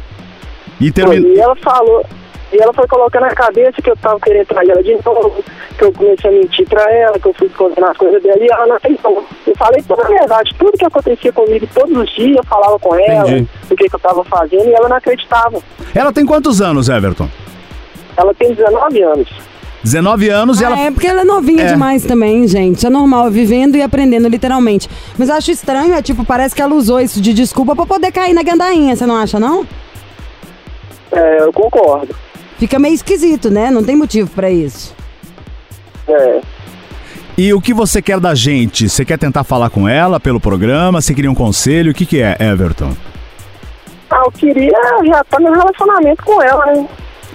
[0.81, 1.31] E Foi, terminou.
[1.31, 2.05] E ela falou,
[2.51, 5.41] e ela foi colocando na cabeça que eu tava querendo trair ela de novo,
[5.77, 8.47] que eu comecei a mentir pra ela, que eu fui escondendo as coisas dela, e
[8.51, 9.25] ela não aceitou.
[9.47, 12.93] Eu falei toda a verdade, tudo que acontecia comigo todos os dias, eu falava com
[12.95, 13.49] ela, Entendi.
[13.71, 15.57] o que, que eu tava fazendo, e ela não acreditava.
[15.95, 17.29] Ela tem quantos anos, Everton?
[18.17, 19.48] Ela tem 19 anos.
[19.83, 20.79] 19 anos e Ah, ela.
[20.79, 21.67] É, porque ela é novinha É.
[21.67, 22.85] demais também, gente.
[22.85, 24.89] É normal, vivendo e aprendendo literalmente.
[25.17, 28.11] Mas eu acho estranho, é tipo, parece que ela usou isso de desculpa pra poder
[28.11, 29.65] cair na gandainha, você não acha, não?
[31.11, 32.13] É, eu concordo.
[32.57, 33.71] Fica meio esquisito, né?
[33.71, 34.93] Não tem motivo pra isso.
[36.07, 36.41] É.
[37.37, 38.89] E o que você quer da gente?
[38.89, 40.99] Você quer tentar falar com ela pelo programa?
[41.01, 41.91] Você queria um conselho?
[41.91, 42.91] O que, que é, Everton?
[44.11, 44.71] Ah, eu queria
[45.05, 46.85] já estar no relacionamento com ela, né?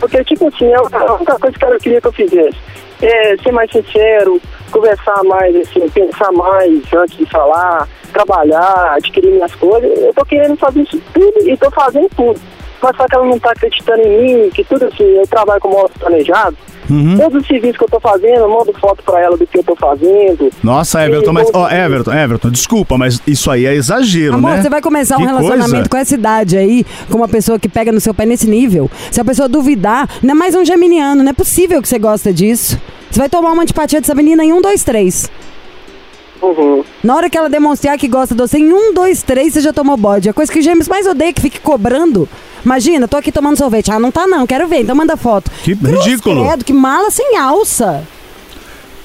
[0.04, 2.58] Porque, tipo assim, é a única coisa que ela queria que eu fizesse.
[3.00, 4.38] É ser mais sincero,
[4.70, 9.90] conversar mais, assim, pensar mais antes de falar, trabalhar, adquirir minhas coisas.
[9.98, 12.38] Eu tô querendo fazer isso tudo e tô fazendo tudo.
[12.82, 15.70] Mas só que ela não tá acreditando em mim, que tudo assim, eu trabalho com
[15.70, 16.54] modo planejado.
[16.90, 17.16] Uhum.
[17.16, 19.64] Todos os serviços que eu tô fazendo, eu mando foto pra ela do que eu
[19.64, 20.50] tô fazendo.
[20.62, 21.48] Nossa, Everton, E mas.
[21.52, 21.80] Ó, consegui.
[21.80, 24.62] Everton, Everton, desculpa, mas isso aí é exagero, Amor, né?
[24.62, 25.88] você vai começar um Que relacionamento coisa.
[25.88, 28.90] com essa idade aí, com uma pessoa que pega no seu pé nesse nível.
[29.10, 32.78] Se a pessoa duvidar, ainda mais um geminiano, não é possível que você gosta disso.
[33.10, 35.30] Você vai tomar uma antipatia dessa menina em um, dois, três.
[36.42, 36.84] Uhum.
[37.02, 39.72] Na hora que ela demonstrar que gosta de você, em um, dois, três, você já
[39.72, 40.28] tomou bode.
[40.28, 42.28] A coisa que gêmeos mais odeia é que fique cobrando.
[42.64, 43.90] Imagina, tô aqui tomando sorvete.
[43.90, 45.50] Ah, não tá não, quero ver, então manda foto.
[45.62, 46.44] Que Cruz ridículo.
[46.46, 48.02] credo, que mala sem alça.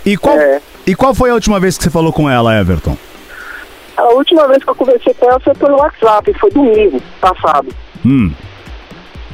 [0.05, 0.61] E qual, É.
[0.87, 2.97] e qual foi a última vez que você falou com ela, Everton?
[3.97, 7.67] A última vez que eu conversei com ela foi pelo WhatsApp, foi domingo passado.
[8.05, 8.31] Hum.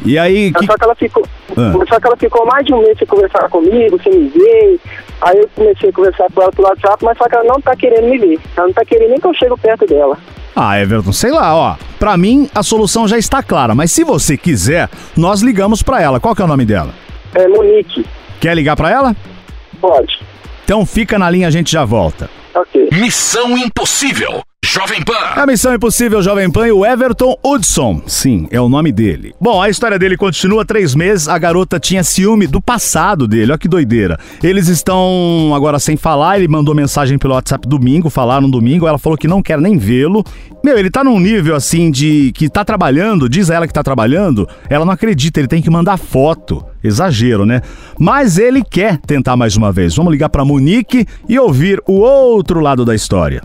[0.03, 0.65] E aí, que...
[0.65, 1.23] Só que ela ficou.
[1.55, 1.71] Ah.
[1.87, 4.79] Só que ela ficou mais de um mês sem conversar comigo, sem me ver.
[5.21, 7.75] Aí eu comecei a conversar com ela pelo WhatsApp, mas só que ela não tá
[7.75, 8.39] querendo me ver.
[8.57, 10.17] Ela não tá querendo nem que eu chegue perto dela.
[10.55, 11.75] Ah, Everton, sei lá, ó.
[11.99, 16.19] Pra mim, a solução já está clara, mas se você quiser, nós ligamos pra ela.
[16.19, 16.93] Qual que é o nome dela?
[17.33, 18.05] É Monique,
[18.39, 19.15] Quer ligar pra ela?
[19.81, 20.19] pode.
[20.63, 22.29] Então fica na linha, a gente já volta.
[22.55, 22.89] Ok.
[22.93, 24.41] Missão Impossível.
[24.65, 25.13] Jovem Pan.
[25.35, 28.01] A Missão Impossível Jovem Pan e o Everton Hudson.
[28.07, 29.31] Sim, é o nome dele.
[29.39, 31.27] Bom, a história dele continua três meses.
[31.27, 33.51] A garota tinha ciúme do passado dele.
[33.51, 34.19] Olha que doideira.
[34.41, 36.39] Eles estão agora sem falar.
[36.39, 38.87] Ele mandou mensagem pelo WhatsApp domingo, falaram domingo.
[38.87, 40.25] Ela falou que não quer nem vê-lo.
[40.63, 43.83] Meu, ele tá num nível assim de que tá trabalhando, diz a ela que tá
[43.83, 44.49] trabalhando.
[44.67, 46.65] Ela não acredita, ele tem que mandar foto.
[46.83, 47.61] Exagero, né?
[47.99, 49.95] Mas ele quer tentar mais uma vez.
[49.95, 53.41] Vamos ligar pra Monique e ouvir o outro lado da história.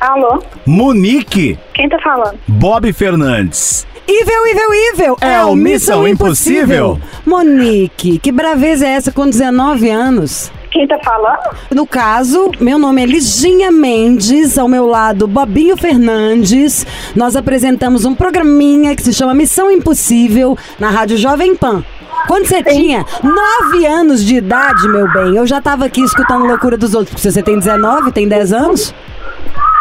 [0.00, 0.42] Alô?
[0.64, 2.38] Monique Quem tá falando?
[2.46, 3.86] Bob Fernandes.
[4.06, 5.16] Ivel, Ivel, Ivel!
[5.20, 6.98] É o Missão Impossível.
[7.26, 10.50] Monique, que braveza é essa com 19 anos?
[10.70, 11.56] Quem tá falando?
[11.74, 16.86] No caso, meu nome é Liginha Mendes, ao meu lado, Bobinho Fernandes.
[17.16, 21.84] Nós apresentamos um programinha que se chama Missão Impossível na Rádio Jovem Pan.
[22.26, 26.76] Quando você tinha 9 anos de idade, meu bem, eu já tava aqui escutando loucura
[26.76, 27.14] dos outros.
[27.14, 28.94] Porque você tem 19, tem 10 anos?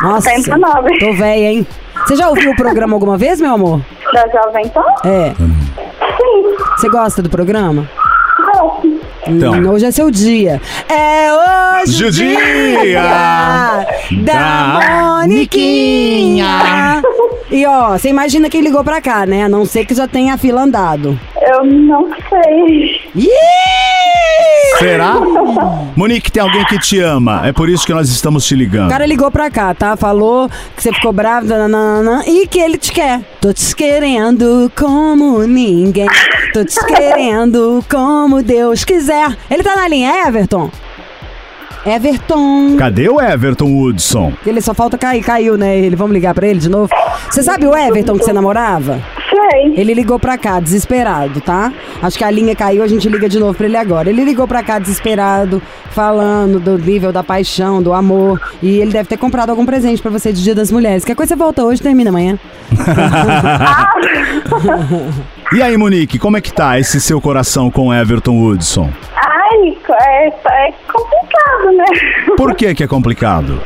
[0.02, 1.00] Nossa, Tem 19.
[1.00, 1.68] tô velha, hein?
[2.06, 3.82] Você já ouviu o programa alguma vez, meu amor?
[4.14, 4.84] Da Jovem Pan?
[5.04, 5.34] É.
[5.36, 6.56] Sim.
[6.78, 7.90] Você gosta do programa?
[8.54, 9.00] Gosto.
[9.28, 9.54] Então.
[9.54, 10.62] Hum, hoje é seu dia.
[10.88, 12.38] É Hoje o Judia
[12.94, 14.80] da da
[15.22, 17.02] Moniquinha.
[17.50, 19.44] E ó, você imagina quem ligou pra cá, né?
[19.46, 21.18] A não ser que já tenha a fila andado.
[21.42, 23.02] Eu não sei.
[23.16, 23.30] Ih!
[24.80, 25.14] Será?
[25.96, 27.42] Monique, tem alguém que te ama.
[27.48, 28.90] É por isso que nós estamos te O ligando.
[28.90, 29.96] cara ligou pra cá, tá?
[29.98, 33.22] Falou que você ficou brava nananana, e que ele te quer.
[33.42, 36.08] Tô te querendo como ninguém.
[36.54, 39.36] Tô te querendo como Deus quiser.
[39.50, 40.70] Ele tá na linha, Everton?
[41.88, 42.76] Everton.
[42.78, 44.34] Cadê o Everton Woodson?
[44.46, 45.78] Ele só falta cair, caiu, né?
[45.78, 46.94] Ele, vamos ligar pra ele de novo.
[47.32, 49.02] Você sabe o Everton que você namorava?
[49.52, 49.74] Sei.
[49.76, 51.72] Ele ligou pra cá, desesperado, tá?
[52.02, 54.10] Acho que a linha caiu, a gente liga de novo pra ele agora.
[54.10, 58.42] Ele ligou pra cá, desesperado, falando do nível da paixão, do amor.
[58.62, 61.06] E ele deve ter comprado algum presente pra você de Dia das Mulheres.
[61.06, 62.40] Quer coisa você volta hoje, termina amanhã.
[65.54, 68.92] E aí, Monique, como é que tá esse seu coração com o Everton Woodson?
[69.16, 71.86] Ai, é, é complicado, né?
[72.36, 73.62] Por que que é complicado?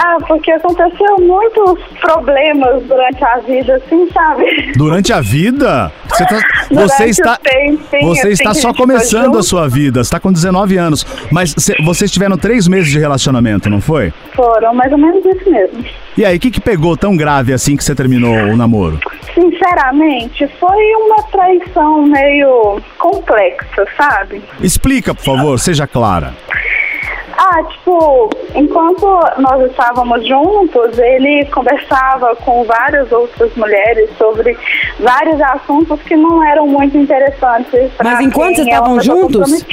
[0.00, 4.72] Ah, porque aconteceu muitos problemas durante a vida, assim, sabe?
[4.76, 5.90] Durante a vida?
[6.08, 10.04] Você, tá- você está, tempo, sim, você assim está só começando a sua vida.
[10.04, 11.04] Você está com 19 anos.
[11.32, 14.12] Mas cê- vocês tiveram três meses de relacionamento, não foi?
[14.36, 15.84] Foram mais ou menos isso mesmo.
[16.16, 19.00] E aí, o que, que pegou tão grave assim que você terminou o namoro?
[19.34, 24.42] Sinceramente, foi uma traição meio complexa, sabe?
[24.60, 26.34] Explica, por favor, seja clara.
[27.40, 29.06] Ah, tipo, enquanto
[29.38, 34.56] nós estávamos juntos, ele conversava com várias outras mulheres sobre
[34.98, 39.64] vários assuntos que não eram muito interessantes pra Mas enquanto vocês é estavam juntos?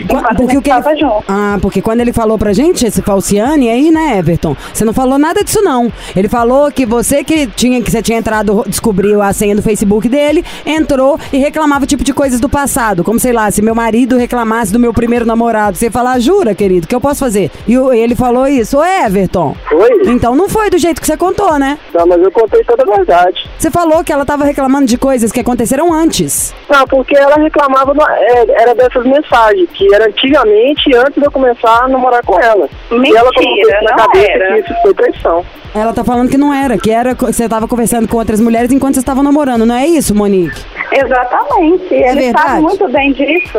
[0.00, 1.24] Enquanto porque o que ele- estava junto.
[1.28, 4.56] Ah, porque quando ele falou pra gente, esse Falciane aí, né, Everton?
[4.74, 5.92] Você não falou nada disso, não.
[6.16, 10.08] Ele falou que você que tinha, que você tinha entrado, descobriu a senha do Facebook
[10.08, 13.04] dele, entrou e reclamava tipo de coisas do passado.
[13.04, 16.52] Como, sei lá, se meu marido reclamasse do meu primeiro namorado, você ia falar, jura,
[16.54, 17.50] querido, que eu posso fazer?
[17.66, 19.56] E ele falou isso, ô Everton.
[19.72, 20.02] Oi?
[20.06, 21.78] Então não foi do jeito que você contou, né?
[21.94, 23.48] Não, mas eu contei toda a verdade.
[23.58, 26.54] Você falou que ela tava reclamando de coisas que aconteceram antes.
[26.68, 31.30] Não, porque ela reclamava, no- é, era dessas mensagens, que era antigamente, antes de eu
[31.30, 32.68] começar a namorar com ela.
[32.90, 34.54] e ela colocou Mentira, isso na não cabeça era.
[34.54, 35.44] que isso foi traição.
[35.74, 38.70] Ela tá falando que não era, que era co- você tava conversando com outras mulheres
[38.70, 40.60] enquanto vocês estavam namorando, não é isso, Monique?
[40.92, 41.94] Exatamente.
[41.94, 42.48] Ele verdade?
[42.48, 43.58] sabe muito bem disso.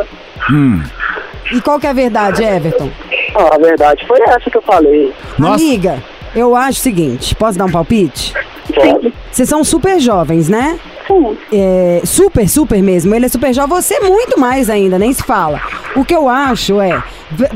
[1.52, 2.88] E qual que é a verdade, Everton?
[3.34, 5.12] Ah, a verdade foi essa que eu falei.
[5.38, 5.54] Nossa.
[5.64, 6.02] Amiga,
[6.34, 8.32] eu acho o seguinte, posso dar um palpite?
[8.74, 9.12] Pode?
[9.30, 10.78] Vocês são super jovens, né?
[11.06, 11.36] Sim.
[11.52, 13.14] É, super, super mesmo.
[13.14, 15.60] Ele é super jovem, você muito mais ainda, nem se fala.
[15.94, 17.02] O que eu acho é,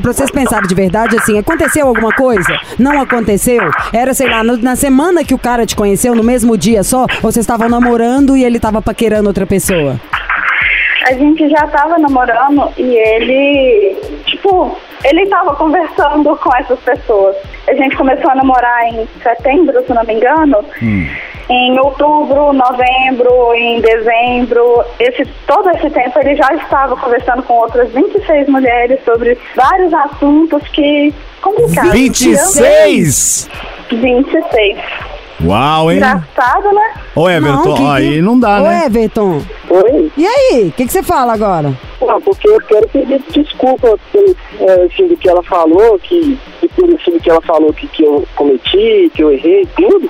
[0.01, 2.59] pra vocês pensarem de verdade, assim, aconteceu alguma coisa?
[2.77, 3.61] Não aconteceu?
[3.91, 7.01] Era, sei lá, no- na semana que o cara te conheceu, no mesmo dia só?
[7.23, 9.99] Ou vocês estavam namorando e ele tava paquerando outra pessoa?
[11.07, 13.95] A gente já tava namorando e ele,
[14.27, 17.35] tipo, ele tava conversando com essas pessoas.
[17.67, 20.63] A gente começou a namorar em setembro, se não me engano.
[21.51, 27.91] Em outubro, novembro, em dezembro, esse, todo esse tempo ele já estava conversando com outras
[27.91, 31.91] 26 mulheres sobre vários assuntos que complicados.
[31.91, 33.49] 26?
[33.91, 34.77] 26.
[35.45, 35.97] Uau, hein?
[35.97, 36.93] Engraçado, né?
[37.15, 38.85] Ô, Everton, Não, que- aí não dá, Ô, né?
[38.85, 40.11] Everton, Oi?
[40.17, 40.67] e aí?
[40.67, 41.73] O que que você fala agora?
[42.01, 46.37] Não, porque eu quero pedir desculpa pelo é, assim, que ela falou, que,
[46.75, 50.09] pelo assim, que ela falou que, que eu cometi, que eu errei, tudo.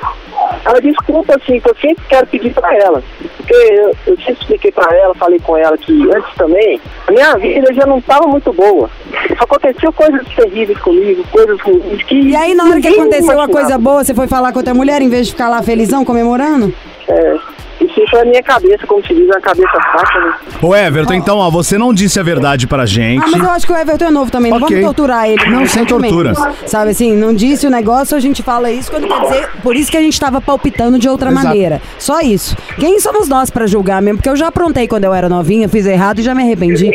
[0.66, 3.04] Ela desculpa, assim, que eu sempre quero pedir pra ela.
[3.38, 7.38] Porque eu, eu sempre expliquei pra ela, falei com ela que antes também, a minha
[7.38, 8.90] vida já não estava muito boa.
[9.38, 12.22] Só aconteceu coisas terríveis comigo, coisas ruins que.
[12.22, 13.52] E aí, na hora que aconteceu a imaginava.
[13.52, 16.74] coisa boa, você foi falar com outra mulher em vez de ficar lá felizão, comemorando?
[17.10, 17.36] É,
[17.82, 20.34] isso foi a minha cabeça, como se diz, a cabeça fraca, né?
[20.62, 23.24] Ô, Everton, então, ó, você não disse a verdade pra gente.
[23.24, 24.52] Ah, mas eu acho que o Everton é novo também.
[24.52, 24.70] Não Ok.
[24.70, 25.44] vamos torturar ele.
[25.50, 26.34] Não, com sem tortura.
[26.68, 29.50] Sabe assim, não disse o negócio, a gente fala isso quando quer dizer.
[29.64, 31.48] Por isso que a gente tava palpitando de outra Exato.
[31.48, 31.82] maneira.
[31.98, 32.56] Só isso.
[32.78, 34.18] Quem somos nós pra julgar mesmo?
[34.18, 36.92] Porque eu já aprontei quando eu era novinha, fiz errado e já me arrependi.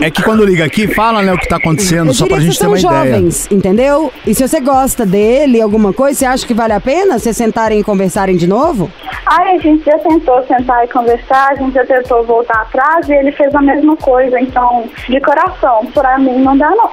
[0.00, 2.58] É que quando liga aqui, fala, né, o que tá acontecendo, Eu só pra gente
[2.58, 2.92] ter uma ideia.
[2.92, 4.12] jovens, entendeu?
[4.26, 7.80] E se você gosta dele, alguma coisa, você acha que vale a pena vocês sentarem
[7.80, 8.90] e conversarem de novo?
[9.26, 13.12] Ai, a gente já tentou sentar e conversar, a gente já tentou voltar atrás e
[13.14, 14.38] ele fez a mesma coisa.
[14.38, 16.90] Então, de coração, pra mim não dá não.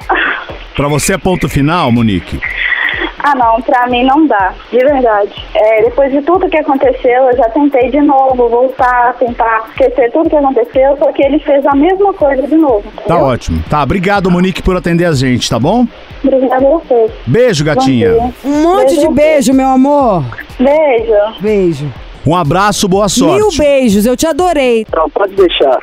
[0.74, 2.40] Pra você é ponto final, Monique?
[3.26, 5.32] Ah não, pra mim não dá, de verdade.
[5.54, 10.28] É, depois de tudo que aconteceu, eu já tentei de novo voltar, tentar esquecer tudo
[10.28, 12.82] que aconteceu, só que ele fez a mesma coisa de novo.
[12.82, 13.24] Tá entendeu?
[13.24, 13.64] ótimo.
[13.70, 15.86] Tá, obrigado, Monique, por atender a gente, tá bom?
[16.22, 17.12] Obrigada a vocês.
[17.26, 18.12] Beijo, gatinha.
[18.44, 20.22] Um monte de beijo, meu amor.
[20.60, 21.40] Beijo.
[21.40, 21.90] Beijo.
[22.26, 23.36] Um abraço, boa sorte.
[23.36, 24.82] Mil beijos, eu te adorei.
[24.86, 25.78] Então, pode deixar.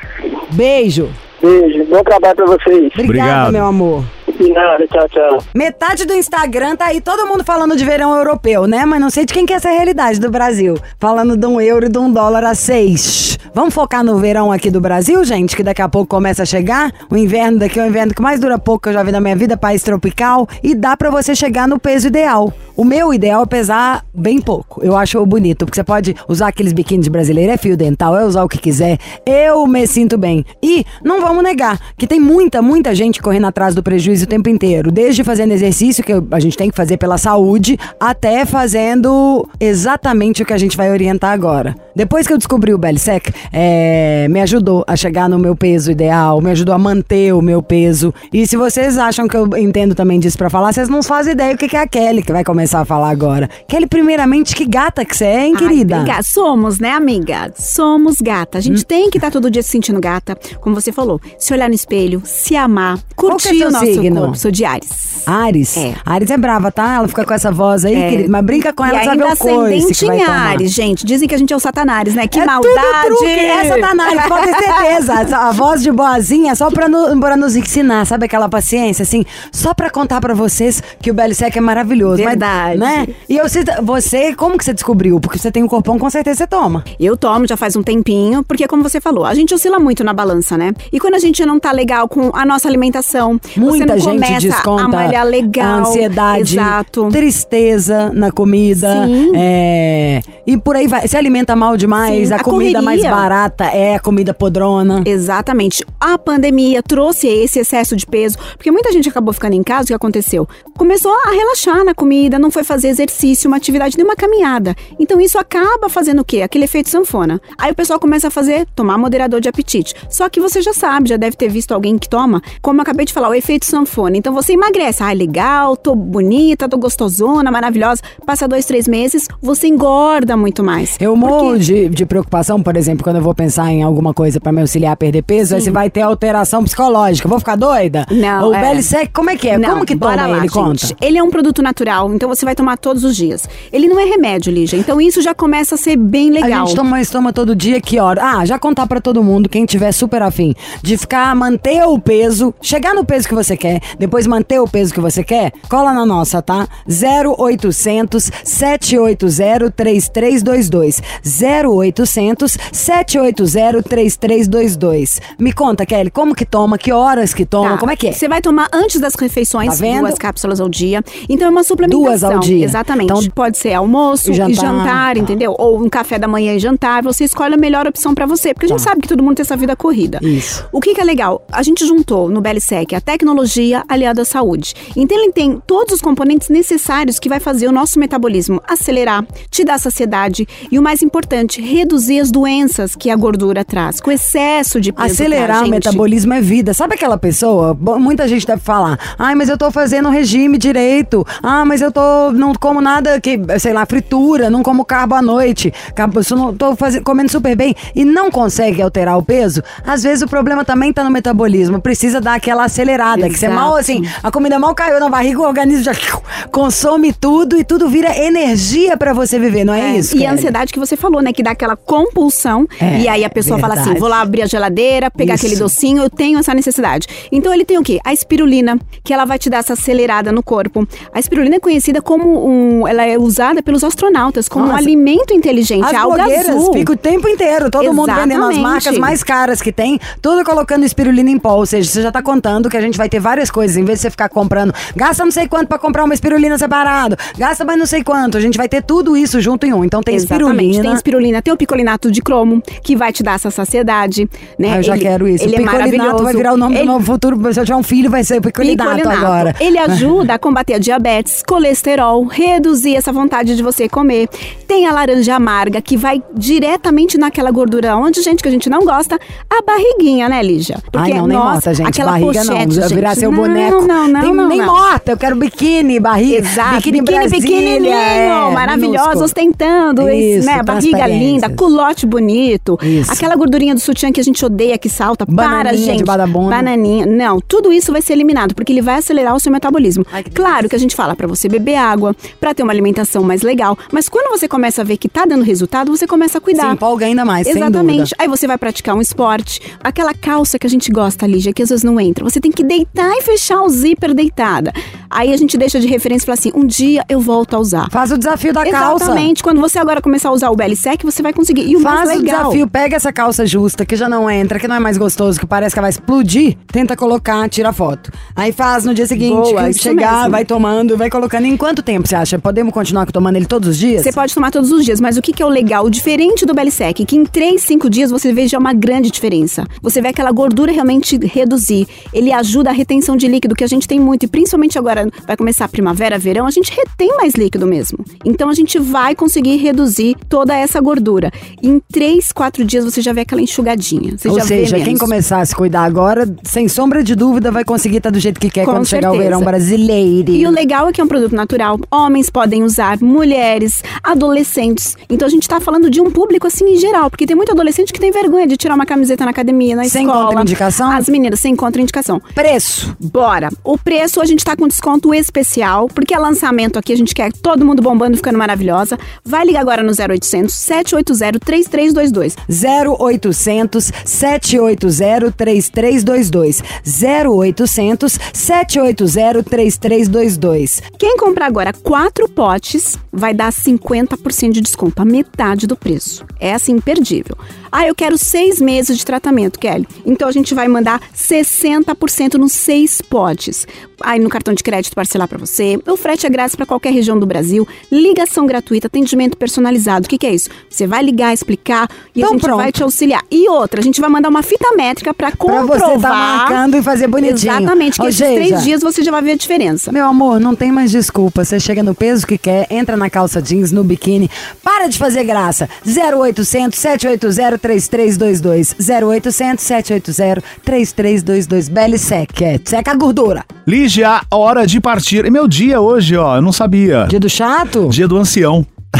[0.51, 1.09] Beijo.
[1.41, 2.91] Beijo, bom trabalho pra vocês.
[2.93, 3.51] Obrigada, Obrigado.
[3.51, 4.03] meu amor.
[4.41, 5.43] Tchau, tchau.
[5.53, 8.85] Metade do Instagram tá aí todo mundo falando de verão europeu, né?
[8.85, 10.77] Mas não sei de quem que é essa realidade do Brasil.
[10.99, 13.37] Falando de um euro e de um dólar a seis.
[13.53, 15.55] Vamos focar no verão aqui do Brasil, gente?
[15.55, 16.91] Que daqui a pouco começa a chegar.
[17.09, 19.19] O inverno daqui é o inverno que mais dura pouco que eu já vi na
[19.19, 20.47] minha vida, país tropical.
[20.63, 22.53] E dá pra você chegar no peso ideal.
[22.77, 24.81] O meu ideal é pesar bem pouco.
[24.83, 28.43] Eu acho bonito, porque você pode usar aqueles biquínis brasileiros, é fio dental, é usar
[28.43, 28.97] o que quiser.
[29.25, 30.45] Eu me sinto bem.
[30.63, 34.91] E não vamos negar que tem muita, muita gente correndo atrás do prejuízo tempo inteiro.
[34.91, 40.45] Desde fazendo exercício, que a gente tem que fazer pela saúde, até fazendo exatamente o
[40.45, 41.75] que a gente vai orientar agora.
[41.93, 46.39] Depois que eu descobri o Belisec, é, me ajudou a chegar no meu peso ideal,
[46.39, 48.13] me ajudou a manter o meu peso.
[48.31, 51.53] E se vocês acham que eu entendo também disso pra falar, vocês não fazem ideia
[51.53, 53.49] o que é a Kelly que vai começar a falar agora.
[53.67, 55.95] Kelly, primeiramente, que gata que você é, hein, querida?
[55.95, 56.23] Ai, obrigada.
[56.23, 57.51] Somos, né, amiga?
[57.57, 58.59] Somos gata.
[58.59, 61.19] A gente tem que estar todo dia se sentindo gata, como você falou.
[61.37, 64.20] Se olhar no espelho, se amar, é curtir seu o nosso signo?
[64.21, 64.37] Corpo.
[64.37, 65.23] Sou de Ares.
[65.25, 65.77] Ares?
[65.77, 65.93] É.
[66.05, 66.95] Ares é brava, tá?
[66.95, 68.09] Ela fica com essa voz aí, É.
[68.09, 68.29] querida.
[68.29, 70.23] Mas brinca com ela, e sabe ainda o coice que em.
[70.23, 71.05] Ares, gente.
[71.05, 72.27] Dizem que a gente é o Satanás, né?
[72.27, 73.07] Que é maldade.
[73.07, 73.25] Tudo.
[73.25, 75.37] É Satanás, pode ter certeza.
[75.37, 79.23] A voz de boazinha é só pra, no- pra nos ensinar, sabe aquela paciência, assim?
[79.51, 82.17] Só pra contar pra vocês que o Belisec é maravilhoso.
[82.23, 82.77] mas, Verdade.
[82.79, 83.07] né?
[83.29, 83.45] E eu,
[83.83, 85.19] você, como que você descobriu?
[85.19, 86.83] Porque você tem um corpão, com certeza você toma.
[86.99, 90.13] Eu tomo já faz um tempinho, porque como você falou, a gente oscila muito na
[90.13, 90.73] balança, né?
[90.91, 94.21] E quando a gente não tá legal com a nossa alimentação, você Muita não gente
[94.21, 95.65] começa desconta a malhar legal.
[95.65, 97.09] a ansiedade, Exato.
[97.09, 99.07] tristeza na comida.
[99.35, 101.07] É, e por aí vai.
[101.07, 105.03] Se alimenta mal demais, Sim, a, a comida mais barata é a comida podrona.
[105.05, 105.85] Exatamente.
[105.99, 109.87] A pandemia trouxe esse excesso de peso, porque muita gente acabou ficando em casa, o
[109.87, 110.47] que aconteceu?
[110.77, 114.75] Começou a relaxar na comida, não foi fazer exercício, uma atividade, nem uma caminhada.
[114.99, 116.41] Então isso acaba fazendo o quê?
[116.41, 117.39] Aquele efeito sanfona.
[117.57, 119.93] Aí o pessoal começa a fazer, tomar moderador de apetite.
[120.09, 123.05] Só que você já sabe, já deve ter visto alguém que toma, como eu acabei
[123.05, 123.90] de falar, o efeito sanfona.
[124.17, 128.01] Então você emagrece, ah, legal, tô bonita, tô gostosona, maravilhosa.
[128.25, 130.95] Passa dois, três meses, você engorda muito mais.
[130.99, 134.51] Eu morro de, de preocupação, por exemplo, quando eu vou pensar em alguma coisa pra
[134.51, 137.27] me auxiliar a perder peso, aí você vai ter alteração psicológica.
[137.27, 138.05] Vou ficar doida?
[138.09, 138.61] Não, O é.
[138.61, 139.57] Belisec, como é que é?
[139.57, 140.41] Não, como que toma lá, ele?
[140.41, 140.51] gente.
[140.51, 140.87] Conta.
[141.01, 143.47] Ele é um produto natural, então você vai tomar todos os dias.
[143.71, 144.77] Ele não é remédio, Lígia.
[144.77, 146.67] Então isso já começa a ser bem A legal.
[146.67, 148.21] gente toma toma todo dia, que hora?
[148.23, 152.53] Ah, já contar pra todo mundo, quem tiver super afim, de ficar, manter o peso,
[152.61, 156.05] chegar no peso que você quer, depois manter o peso que você quer, cola na
[156.05, 156.67] nossa, tá?
[156.87, 161.01] 0800 780 3322.
[161.23, 165.21] 0800 780 3322.
[165.39, 167.77] Me conta, Kelly, como que toma, que horas que toma, Tá.
[167.77, 168.11] como é que é?
[168.11, 171.03] Você vai tomar antes das refeições Tá duas cápsulas ao dia.
[171.29, 172.03] Então é uma suplementação.
[172.03, 172.65] Duas ao dia.
[172.65, 173.11] Exatamente.
[173.11, 174.55] Então, Pode ser almoço e e jantar.
[174.55, 175.55] jantar, entendeu?
[175.57, 177.01] Ou um café da manhã e jantar.
[177.03, 178.53] Você escolhe a melhor opção pra você.
[178.53, 180.19] Porque a gente sabe que todo mundo tem essa vida corrida.
[180.19, 180.27] Tá.
[180.27, 180.65] Isso.
[180.71, 181.43] O que, que é legal?
[181.51, 184.73] A gente juntou no Belisec a tecnologia aliada à saúde.
[184.95, 189.63] Então ele tem todos os componentes necessários que vai fazer o nosso metabolismo acelerar, te
[189.63, 194.79] dar saciedade e o mais importante, reduzir as doenças que a gordura traz, com excesso
[194.79, 195.05] de peso.
[195.05, 195.71] Acelerar tá, o gente?
[195.71, 196.73] metabolismo é vida.
[196.73, 197.73] Sabe aquela pessoa?
[197.73, 201.25] Muita gente deve falar: ai, mas eu tô fazendo regime direito.
[201.41, 202.31] Ah, mas eu tô.
[202.31, 205.73] Não como nada que, sei lá, fritura, não como carbo à noite.
[205.95, 209.61] Carbo, eu não tô fazendo, comendo super bem e não consegue alterar o peso.
[209.85, 211.81] Às vezes o problema também tá no metabolismo.
[211.81, 213.29] Precisa dar aquela acelerada.
[213.29, 213.60] Que você Exato.
[213.61, 215.93] Mal, assim, a comida mal caiu na barriga, o organismo já
[216.51, 220.17] consome tudo e tudo vira energia pra você viver, não é, isso?
[220.17, 221.31] E a ansiedade que você falou, né?
[221.33, 222.67] Que dá aquela compulsão.
[222.79, 223.99] É, e aí a pessoa fala assim: verdade.
[223.99, 225.45] vou lá abrir a geladeira, pegar Isso.
[225.45, 227.07] aquele docinho, eu tenho essa necessidade.
[227.31, 227.99] Então ele tem o quê?
[228.03, 230.87] A espirulina, que ela vai te dar essa acelerada no corpo.
[231.13, 232.87] A espirulina é conhecida como um.
[232.87, 234.79] Ela é usada pelos astronautas como um Nossa.
[234.79, 235.85] alimento inteligente.
[235.85, 236.73] As é algo blogueiras azul.
[236.73, 238.61] ficam o tempo inteiro, todo mundo vendendo as Exatamente.
[238.61, 241.55] marcas mais caras que tem, tudo colocando espirulina em pó.
[241.55, 243.77] Ou seja, você já tá contando que a gente vai ter várias coisas.
[243.77, 247.15] Em vez de você ficar comprando, gasta não sei quanto pra comprar uma espirulina separado,
[247.37, 248.37] gasta mais não sei quanto.
[248.37, 249.83] A gente vai ter tudo isso junto em um.
[249.83, 250.43] Então tem Exatamente.
[250.51, 250.83] espirulina.
[250.83, 254.73] Tem espirulina, tem o picolinato de cromo, que vai te dar essa saciedade, né?
[254.73, 255.43] Ah, eu já Ele- quero isso.
[255.43, 256.23] Ele é picolinato maravilhoso.
[256.23, 257.53] vai virar o nome Ele- do novo futuro.
[257.53, 259.25] Se eu tiver um filho, vai ser o picolinato, Picolinato.
[259.25, 259.55] agora.
[259.59, 264.27] Ele ajuda a combater a diabetes, colesterol, reduzir essa vontade de você comer.
[264.67, 268.83] Tem a laranja amarga, que vai diretamente naquela gordura onde, gente, que a gente não
[268.85, 270.77] gosta, a barriguinha, né, Lígia?
[270.93, 271.37] Ai, não, nem
[271.73, 271.87] gente.
[271.87, 272.53] Aquela barriga não.
[272.55, 273.19] pochete, virar gente.
[273.19, 273.81] seu não, boneco.
[273.87, 274.47] Não, não, Tem- não.
[274.47, 274.65] Nem não.
[274.65, 275.11] morta.
[275.11, 276.37] Eu quero biquíni, barriga.
[276.37, 282.77] Exato, Biquíni, biquíni pequenininho, é, maravilhosa, ostentando, esse, Isso, né, barriga linda, culote bonito.
[282.81, 283.11] Isso.
[283.11, 285.25] Aquela gordurinha do sutiã que a gente odeia, que salta.
[285.25, 285.97] para, Bananinha gente.
[285.99, 286.55] debaixo da bunda.
[286.55, 287.05] Bananinha.
[287.05, 290.05] Não, tudo isso vai ser eliminado, porque ele vai acelerar o seu metabolismo.
[290.11, 293.23] Ai, que claro que a gente fala pra você beber água, pra ter uma alimentação
[293.23, 296.41] mais legal, mas quando você começa a ver que tá dando resultado, você começa a
[296.41, 296.67] cuidar.
[296.67, 298.13] Se empolga ainda mais, Exatamente.
[298.17, 299.61] Aí você vai praticar um esporte.
[299.83, 302.23] Aquela calça que a gente gosta, Lígia, que às vezes não entra.
[302.23, 304.73] Você tem que deitar e fechar o zíper deitada.
[305.11, 307.89] Aí a gente deixa de referência e fala assim: um dia eu volto a usar.
[307.91, 309.05] Faz o desafio da calça.
[309.05, 309.43] Exatamente.
[309.43, 311.67] Quando você agora começar a usar o Belisec, você vai conseguir.
[311.69, 312.39] E o Faz mais o legal.
[312.43, 315.45] desafio, pega essa calça justa, que já não entra, que não é mais gostoso, que
[315.45, 318.11] parece que vai explodir, tenta colocar, tira foto.
[318.35, 320.31] Aí faz no dia seguinte, Boa, chegar, mesmo.
[320.31, 321.45] vai tomando, vai colocando.
[321.45, 322.39] Em quanto tempo você acha?
[322.39, 324.03] Podemos continuar tomando ele todos os dias?
[324.03, 325.85] Você pode tomar todos os dias, mas o que, que é o legal?
[325.85, 329.65] O diferente do Belisec, que em 3, 5 dias você vê já uma grande diferença.
[329.81, 331.87] Você vê aquela gordura realmente reduzir.
[332.13, 335.37] Ele ajuda a retenção de líquido, que a gente tem muito, e principalmente agora vai
[335.37, 337.99] começar a primavera, verão, a gente retém mais líquido mesmo.
[338.25, 341.31] Então a gente vai conseguir reduzir toda essa gordura.
[341.61, 344.17] Em 3, 4 dias você já vê aquela enxugadinha.
[344.17, 347.97] Você Ou seja, quem começar a se cuidar agora, sem sombra de dúvida, vai conseguir
[347.97, 349.29] estar do jeito que quer Com quando chegar o certeza.
[349.29, 350.31] verão brasileiro.
[350.31, 351.79] E o legal é que é um produto natural.
[351.89, 354.95] Homens podem usar, mulheres, adolescentes.
[355.09, 357.91] Então a gente tá falando de um público assim em geral, porque tem muito adolescente
[357.93, 360.25] que tem vergonha de tirar uma camiseta na academia, na Sem escola.
[360.27, 360.91] contraindicação?
[360.91, 362.21] As meninas sem contraindicação.
[362.35, 362.95] Preço.
[362.99, 363.49] Bora.
[363.63, 367.31] O preço a gente tá com desconto especial, porque é lançamento aqui, a gente quer
[367.31, 368.97] todo mundo bombando, ficando maravilhosa.
[369.23, 372.35] Vai ligar agora no 0800 780 3322.
[372.49, 376.63] 0800 780 3322.
[376.85, 380.81] 0800 780 3322.
[380.97, 386.25] Quem comprar agora quatro potes vai dar 50% de desconto, a metade do preço.
[386.39, 387.37] É assim, imperdível.
[387.71, 389.87] Ah, eu quero seis meses de tratamento, Kelly.
[390.05, 393.65] Então a gente vai mandar 60% nos seis potes.
[394.03, 395.79] Aí no cartão de crédito parcelar para você.
[395.87, 397.67] O frete é grátis para qualquer região do Brasil.
[397.91, 400.05] Ligação gratuita, atendimento personalizado.
[400.05, 400.49] O que, que é isso?
[400.69, 402.57] Você vai ligar, explicar e Então a gente pronto.
[402.57, 403.23] vai te auxiliar.
[403.29, 405.79] E outra, a gente vai mandar uma fita métrica para Pra comprovar.
[405.79, 407.53] você tá marcando e fazer bonitinho.
[407.53, 409.91] Exatamente, que Ou esses seja, três dias você já vai ver a diferença.
[409.91, 411.45] Meu amor, não tem mais desculpa.
[411.45, 414.29] Você chega no peso que quer, entra na calça jeans, no biquíni.
[414.63, 415.69] Para de fazer graça.
[415.85, 418.75] 0800 780 3322.
[418.79, 421.69] 0800 780 3322.
[421.69, 422.41] Belly Sec.
[422.41, 423.45] é, Seca a gordura.
[423.67, 425.25] Lígia, hora de partir.
[425.25, 426.35] É meu dia hoje, ó.
[426.37, 427.05] Eu não sabia.
[427.07, 427.87] Dia do chato?
[427.89, 428.65] Dia do ancião.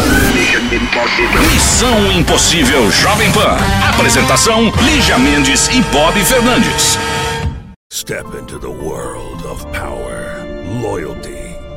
[1.53, 3.57] Missão Impossível Jovem Pan.
[3.89, 6.99] Apresentação: Lígia Mendes e Bob Fernandes.
[7.93, 10.47] Step into the world of power,
[10.81, 11.40] loyalty,